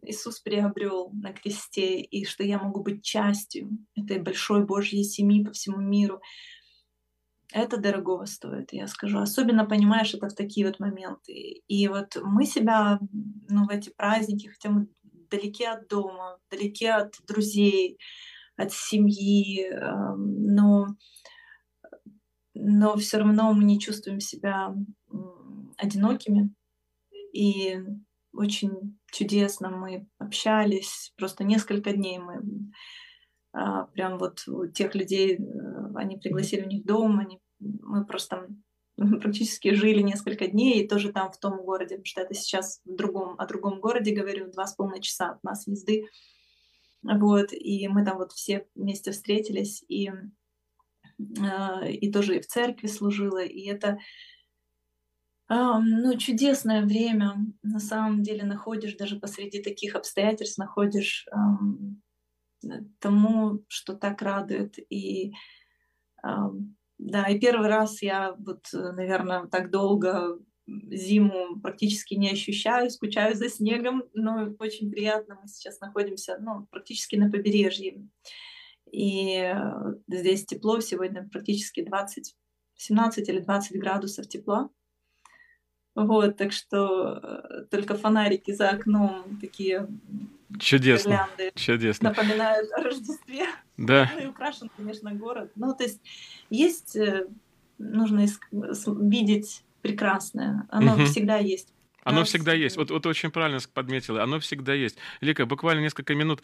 Иисус 0.02 0.40
приобрел 0.40 1.10
на 1.12 1.32
кресте, 1.32 2.00
и 2.00 2.24
что 2.24 2.44
я 2.44 2.58
могу 2.58 2.82
быть 2.82 3.02
частью 3.02 3.78
этой 3.94 4.20
большой 4.20 4.64
Божьей 4.64 5.04
семьи 5.04 5.44
по 5.44 5.52
всему 5.52 5.78
миру. 5.78 6.20
Это 7.52 7.76
дорогого 7.78 8.24
стоит, 8.24 8.72
я 8.72 8.86
скажу. 8.86 9.18
Особенно 9.18 9.64
понимаешь 9.66 10.14
это 10.14 10.28
в 10.28 10.34
такие 10.34 10.66
вот 10.66 10.80
моменты. 10.80 11.62
И 11.68 11.88
вот 11.88 12.16
мы 12.22 12.44
себя 12.44 12.98
ну, 13.48 13.66
в 13.66 13.70
эти 13.70 13.90
праздники, 13.90 14.48
хотя 14.48 14.70
мы 14.70 14.88
далеки 15.30 15.64
от 15.64 15.88
дома, 15.88 16.38
далеки 16.50 16.86
от 16.86 17.14
друзей, 17.26 17.98
от 18.56 18.72
семьи, 18.72 19.70
но, 20.16 20.86
но 22.54 22.96
все 22.96 23.18
равно 23.18 23.52
мы 23.52 23.64
не 23.64 23.78
чувствуем 23.78 24.20
себя 24.20 24.74
одинокими. 25.76 26.52
И 27.32 27.78
очень 28.32 28.98
чудесно 29.12 29.70
мы 29.70 30.08
общались, 30.18 31.12
просто 31.16 31.44
несколько 31.44 31.92
дней 31.92 32.18
мы 32.18 32.40
прям 33.94 34.18
вот 34.18 34.46
у 34.48 34.66
тех 34.66 34.94
людей, 34.94 35.36
э, 35.36 35.40
они 35.94 36.16
пригласили 36.16 36.62
у 36.62 36.68
них 36.68 36.84
дом, 36.84 37.18
они, 37.20 37.40
мы 37.58 38.04
просто 38.04 38.48
практически 38.96 39.72
жили 39.72 40.02
несколько 40.02 40.46
дней, 40.46 40.82
и 40.82 40.88
тоже 40.88 41.12
там 41.12 41.32
в 41.32 41.38
том 41.38 41.64
городе, 41.64 41.96
потому 41.96 42.04
что 42.04 42.20
это 42.20 42.34
сейчас 42.34 42.80
в 42.84 42.94
другом, 42.94 43.34
о 43.38 43.46
другом 43.46 43.80
городе 43.80 44.14
говорю, 44.14 44.50
два 44.50 44.66
с 44.66 44.74
половиной 44.74 45.00
часа 45.00 45.30
от 45.30 45.42
нас 45.42 45.66
езды. 45.66 46.06
Вот, 47.02 47.52
и 47.52 47.88
мы 47.88 48.04
там 48.04 48.18
вот 48.18 48.32
все 48.32 48.66
вместе 48.74 49.12
встретились, 49.12 49.84
и, 49.88 50.10
э, 51.18 51.92
и 51.92 52.12
тоже 52.12 52.36
и 52.36 52.40
в 52.40 52.46
церкви 52.46 52.88
служила, 52.88 53.42
и 53.42 53.66
это 53.66 53.98
ну, 55.48 56.18
чудесное 56.18 56.84
время, 56.84 57.36
на 57.62 57.78
самом 57.78 58.24
деле, 58.24 58.42
находишь 58.42 58.96
даже 58.96 59.14
посреди 59.20 59.62
таких 59.62 59.94
обстоятельств, 59.94 60.58
находишь 60.58 61.24
тому, 62.98 63.64
что 63.68 63.94
так 63.94 64.22
радует. 64.22 64.78
И 64.90 65.32
да, 66.98 67.24
и 67.28 67.38
первый 67.38 67.68
раз 67.68 68.02
я 68.02 68.34
вот, 68.38 68.66
наверное, 68.72 69.46
так 69.46 69.70
долго 69.70 70.38
зиму 70.66 71.60
практически 71.60 72.14
не 72.14 72.30
ощущаю, 72.30 72.90
скучаю 72.90 73.36
за 73.36 73.48
снегом, 73.48 74.04
но 74.14 74.54
очень 74.58 74.90
приятно. 74.90 75.38
Мы 75.40 75.48
сейчас 75.48 75.80
находимся 75.80 76.38
ну, 76.40 76.66
практически 76.70 77.16
на 77.16 77.30
побережье. 77.30 78.08
И 78.90 79.36
э, 79.36 79.54
здесь 80.08 80.46
тепло, 80.46 80.80
сегодня 80.80 81.28
практически 81.28 81.84
20, 81.84 82.34
17 82.76 83.28
или 83.28 83.40
20 83.40 83.78
градусов 83.78 84.28
тепла. 84.28 84.70
Вот, 85.96 86.36
так 86.36 86.52
что 86.52 87.20
э, 87.22 87.64
только 87.70 87.96
фонарики 87.96 88.52
за 88.52 88.68
окном 88.68 89.38
такие 89.40 89.88
Чудесно. 90.60 91.28
Чудесно. 91.54 92.10
Напоминают 92.10 92.70
о 92.72 92.82
Рождестве. 92.82 93.46
Да. 93.76 94.10
Ну 94.14 94.22
и 94.22 94.26
украшен, 94.26 94.70
конечно, 94.76 95.12
город. 95.12 95.50
Ну, 95.56 95.74
то 95.74 95.82
есть 95.82 96.00
есть, 96.50 96.94
э, 96.94 97.26
нужно 97.78 98.26
видеть 98.86 99.64
прекрасное. 99.82 100.66
Оно 100.70 100.94
угу. 100.94 101.04
всегда 101.06 101.38
есть. 101.38 101.72
Оно 102.04 102.22
всегда 102.24 102.52
есть. 102.52 102.76
Вот, 102.76 102.90
вот 102.90 103.04
очень 103.06 103.30
правильно 103.30 103.58
подметила. 103.74 104.22
Оно 104.22 104.38
всегда 104.38 104.74
есть. 104.74 104.96
Лика, 105.20 105.46
буквально 105.46 105.80
несколько 105.80 106.14
минут. 106.14 106.42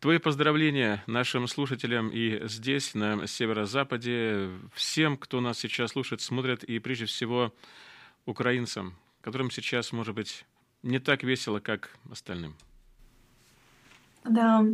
Твои 0.00 0.18
поздравления 0.18 1.02
нашим 1.06 1.46
слушателям 1.46 2.08
и 2.08 2.46
здесь, 2.46 2.94
на 2.94 3.26
северо-западе, 3.26 4.48
всем, 4.74 5.16
кто 5.16 5.40
нас 5.40 5.58
сейчас 5.58 5.92
слушает, 5.92 6.20
смотрит, 6.20 6.64
и 6.64 6.78
прежде 6.78 7.06
всего 7.06 7.54
украинцам, 8.26 8.96
которым 9.20 9.50
сейчас, 9.50 9.92
может 9.92 10.14
быть, 10.14 10.44
не 10.82 10.98
так 10.98 11.22
весело, 11.22 11.60
как 11.60 11.90
остальным? 12.10 12.54
Да. 14.24 14.64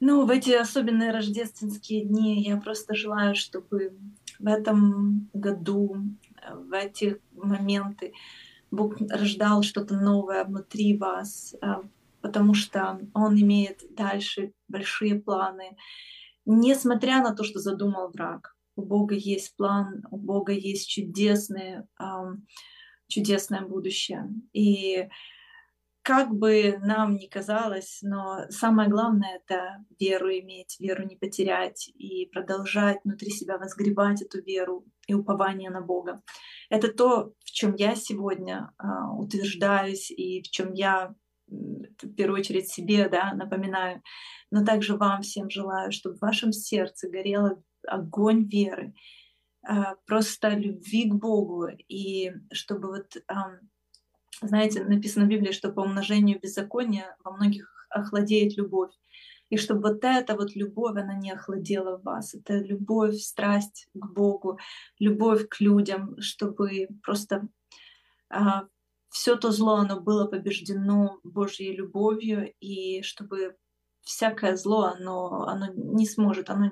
Ну, 0.00 0.26
в 0.26 0.30
эти 0.30 0.50
особенные 0.50 1.12
рождественские 1.12 2.04
дни 2.04 2.42
я 2.42 2.56
просто 2.56 2.94
желаю, 2.94 3.34
чтобы 3.34 3.94
в 4.38 4.46
этом 4.46 5.30
году, 5.32 5.96
в 6.52 6.72
эти 6.74 7.20
моменты 7.32 8.12
Бог 8.70 8.96
рождал 9.00 9.62
что-то 9.62 9.94
новое 9.94 10.44
внутри 10.44 10.96
вас, 10.96 11.54
а, 11.62 11.82
потому 12.20 12.54
что 12.54 13.00
Он 13.14 13.40
имеет 13.40 13.82
дальше 13.94 14.52
большие 14.68 15.14
планы, 15.20 15.76
несмотря 16.44 17.22
на 17.22 17.34
то, 17.34 17.44
что 17.44 17.60
задумал 17.60 18.10
враг. 18.10 18.53
У 18.76 18.82
Бога 18.82 19.14
есть 19.14 19.56
план, 19.56 20.02
у 20.10 20.16
Бога 20.16 20.52
есть 20.52 20.88
чудесное, 20.88 21.86
чудесное 23.08 23.62
будущее. 23.62 24.28
И 24.52 25.08
как 26.04 26.34
бы 26.34 26.78
нам 26.82 27.16
ни 27.16 27.26
казалось, 27.26 28.00
но 28.02 28.44
самое 28.50 28.90
главное— 28.90 29.40
это 29.44 29.82
веру 29.98 30.28
иметь, 30.28 30.76
веру 30.78 31.06
не 31.06 31.16
потерять 31.16 31.88
и 31.94 32.26
продолжать 32.26 33.00
внутри 33.04 33.30
себя 33.30 33.56
возгребать 33.56 34.20
эту 34.20 34.42
веру 34.42 34.84
и 35.06 35.14
упование 35.14 35.70
на 35.70 35.80
Бога. 35.80 36.22
Это 36.68 36.92
то, 36.92 37.32
в 37.40 37.50
чем 37.50 37.74
я 37.76 37.94
сегодня 37.94 38.70
а, 38.76 39.14
утверждаюсь 39.14 40.10
и 40.10 40.42
в 40.42 40.50
чем 40.50 40.74
я 40.74 41.14
в 41.46 42.14
первую 42.14 42.40
очередь 42.40 42.68
себе 42.68 43.08
да, 43.08 43.32
напоминаю, 43.32 44.02
но 44.50 44.62
также 44.62 44.96
вам 44.96 45.22
всем 45.22 45.48
желаю, 45.48 45.90
чтобы 45.90 46.16
в 46.16 46.20
вашем 46.20 46.52
сердце 46.52 47.08
горел 47.08 47.64
огонь 47.86 48.48
веры, 48.48 48.94
а, 49.66 49.96
просто 50.06 50.50
любви 50.50 51.08
к 51.08 51.14
Богу, 51.14 51.68
и 51.88 52.32
чтобы 52.52 52.88
вот 52.88 53.16
знаете, 54.42 54.84
написано 54.84 55.26
в 55.26 55.28
Библии, 55.28 55.52
что 55.52 55.72
по 55.72 55.80
умножению 55.80 56.40
беззакония 56.40 57.16
во 57.24 57.32
многих 57.32 57.86
охладеет 57.90 58.56
любовь. 58.56 58.92
И 59.50 59.56
чтобы 59.56 59.90
вот 59.90 60.04
эта 60.04 60.34
вот 60.34 60.56
любовь, 60.56 60.96
она 60.96 61.14
не 61.14 61.30
охладела 61.30 61.98
в 61.98 62.02
вас. 62.02 62.34
Это 62.34 62.54
любовь, 62.54 63.16
страсть 63.20 63.88
к 63.94 64.12
Богу, 64.12 64.58
любовь 64.98 65.48
к 65.48 65.60
людям, 65.60 66.20
чтобы 66.20 66.88
просто 67.02 67.48
а, 68.30 68.64
все 69.10 69.36
то 69.36 69.52
зло, 69.52 69.76
оно 69.76 70.00
было 70.00 70.26
побеждено 70.26 71.20
Божьей 71.22 71.76
любовью, 71.76 72.52
и 72.58 73.02
чтобы 73.02 73.56
всякое 74.04 74.56
зло, 74.56 74.84
оно, 74.84 75.44
оно 75.46 75.66
не 75.74 76.06
сможет, 76.06 76.50
оно, 76.50 76.70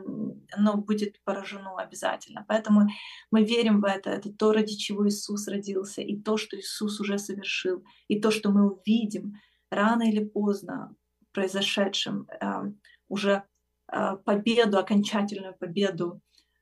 оно 0.53 0.77
будет 0.77 1.23
поражено 1.25 1.77
обязательно. 1.77 2.45
Поэтому 2.47 2.89
мы 3.31 3.45
верим 3.45 3.81
в 3.81 3.85
это. 3.85 4.11
Это 4.11 4.31
то, 4.33 4.53
ради 4.53 4.77
чего 4.77 5.09
Иисус 5.09 5.49
родился, 5.49 6.03
и 6.03 6.21
то, 6.21 6.37
что 6.37 6.57
Иисус 6.59 7.01
уже 7.01 7.19
совершил, 7.19 7.85
и 8.09 8.21
то, 8.21 8.31
что 8.31 8.51
мы 8.51 8.71
увидим 8.71 9.35
рано 9.71 10.03
или 10.03 10.23
поздно 10.23 10.95
произошедшим 11.33 12.29
э, 12.41 12.73
уже 13.09 13.43
э, 13.91 14.17
победу, 14.25 14.79
окончательную 14.79 15.55
победу 15.55 16.21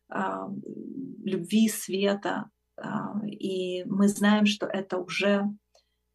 э, 0.09 0.21
любви, 1.25 1.68
света. 1.68 2.51
И 3.27 3.85
мы 3.85 4.09
знаем, 4.09 4.47
что 4.47 4.64
это 4.64 4.97
уже 4.97 5.45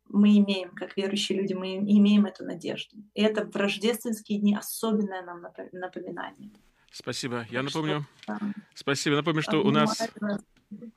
мы 0.10 0.38
имеем, 0.38 0.70
как 0.72 0.98
верующие 0.98 1.40
люди, 1.40 1.54
мы 1.54 1.76
имеем 1.78 2.26
эту 2.26 2.46
надежду. 2.46 2.98
И 3.14 3.22
это 3.22 3.46
в 3.46 3.56
рождественские 3.56 4.40
дни 4.40 4.56
особенное 4.56 5.24
нам 5.24 5.46
напоминание. 5.72 6.52
Спасибо. 6.92 7.46
Я 7.50 7.64
напомню. 7.64 8.06
Что, 8.22 8.38
да. 8.40 8.54
Спасибо. 8.74 9.16
Напомню, 9.18 9.42
что 9.42 9.62
у 9.62 9.72
нас... 9.72 10.02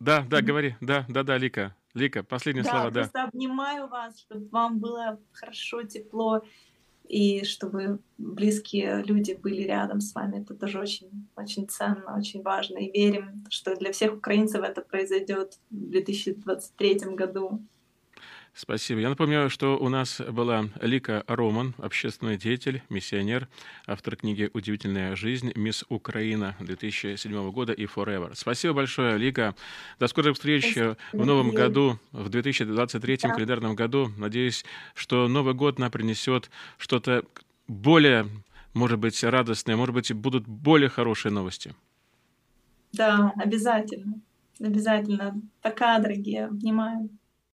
Да, 0.00 0.24
да, 0.28 0.42
говори. 0.42 0.76
Да, 0.80 1.04
да, 1.08 1.22
да, 1.22 1.36
Лика. 1.36 1.74
Лика, 1.94 2.22
последние 2.22 2.64
да, 2.64 2.70
слова, 2.70 2.90
да. 2.90 3.00
Просто 3.00 3.24
обнимаю 3.24 3.88
вас, 3.88 4.18
чтобы 4.20 4.48
вам 4.48 4.78
было 4.78 5.18
хорошо, 5.32 5.82
тепло, 5.82 6.42
и 7.08 7.44
чтобы 7.44 8.00
близкие 8.18 9.02
люди 9.02 9.32
были 9.32 9.62
рядом 9.62 10.00
с 10.00 10.14
вами. 10.14 10.42
Это 10.42 10.54
тоже 10.54 10.78
очень, 10.78 11.08
очень 11.36 11.66
ценно, 11.66 12.16
очень 12.16 12.42
важно. 12.42 12.78
И 12.78 12.92
верим, 12.92 13.44
что 13.50 13.74
для 13.76 13.92
всех 13.92 14.14
украинцев 14.14 14.62
это 14.62 14.82
произойдет 14.82 15.58
в 15.70 15.90
2023 15.90 17.14
году. 17.14 17.62
Спасибо. 18.58 19.00
Я 19.00 19.08
напоминаю, 19.08 19.50
что 19.50 19.78
у 19.78 19.88
нас 19.88 20.20
была 20.20 20.64
Лика 20.82 21.22
Роман, 21.28 21.74
общественный 21.78 22.36
деятель, 22.36 22.82
миссионер, 22.88 23.46
автор 23.86 24.16
книги 24.16 24.50
«Удивительная 24.52 25.14
жизнь. 25.14 25.52
Мисс 25.54 25.84
Украина» 25.88 26.56
2007 26.58 27.52
года 27.52 27.72
и 27.72 27.84
«Forever». 27.84 28.32
Спасибо 28.34 28.74
большое, 28.74 29.16
Лика. 29.16 29.54
До 30.00 30.08
скорых 30.08 30.34
встреч 30.34 30.72
Спасибо. 30.72 30.96
в 31.12 31.24
новом 31.24 31.52
году, 31.52 32.00
в 32.10 32.28
2023 32.30 33.18
да. 33.22 33.28
календарном 33.28 33.76
году. 33.76 34.10
Надеюсь, 34.16 34.64
что 34.94 35.28
Новый 35.28 35.54
год 35.54 35.78
нам 35.78 35.92
принесет 35.92 36.50
что-то 36.78 37.22
более, 37.68 38.26
может 38.74 38.98
быть, 38.98 39.22
радостное, 39.22 39.76
может 39.76 39.94
быть, 39.94 40.12
будут 40.12 40.48
более 40.48 40.88
хорошие 40.88 41.30
новости. 41.30 41.76
Да, 42.92 43.32
обязательно. 43.36 44.14
Обязательно. 44.58 45.40
Пока, 45.62 46.00
дорогие. 46.00 46.46
Обнимаю. 46.46 47.08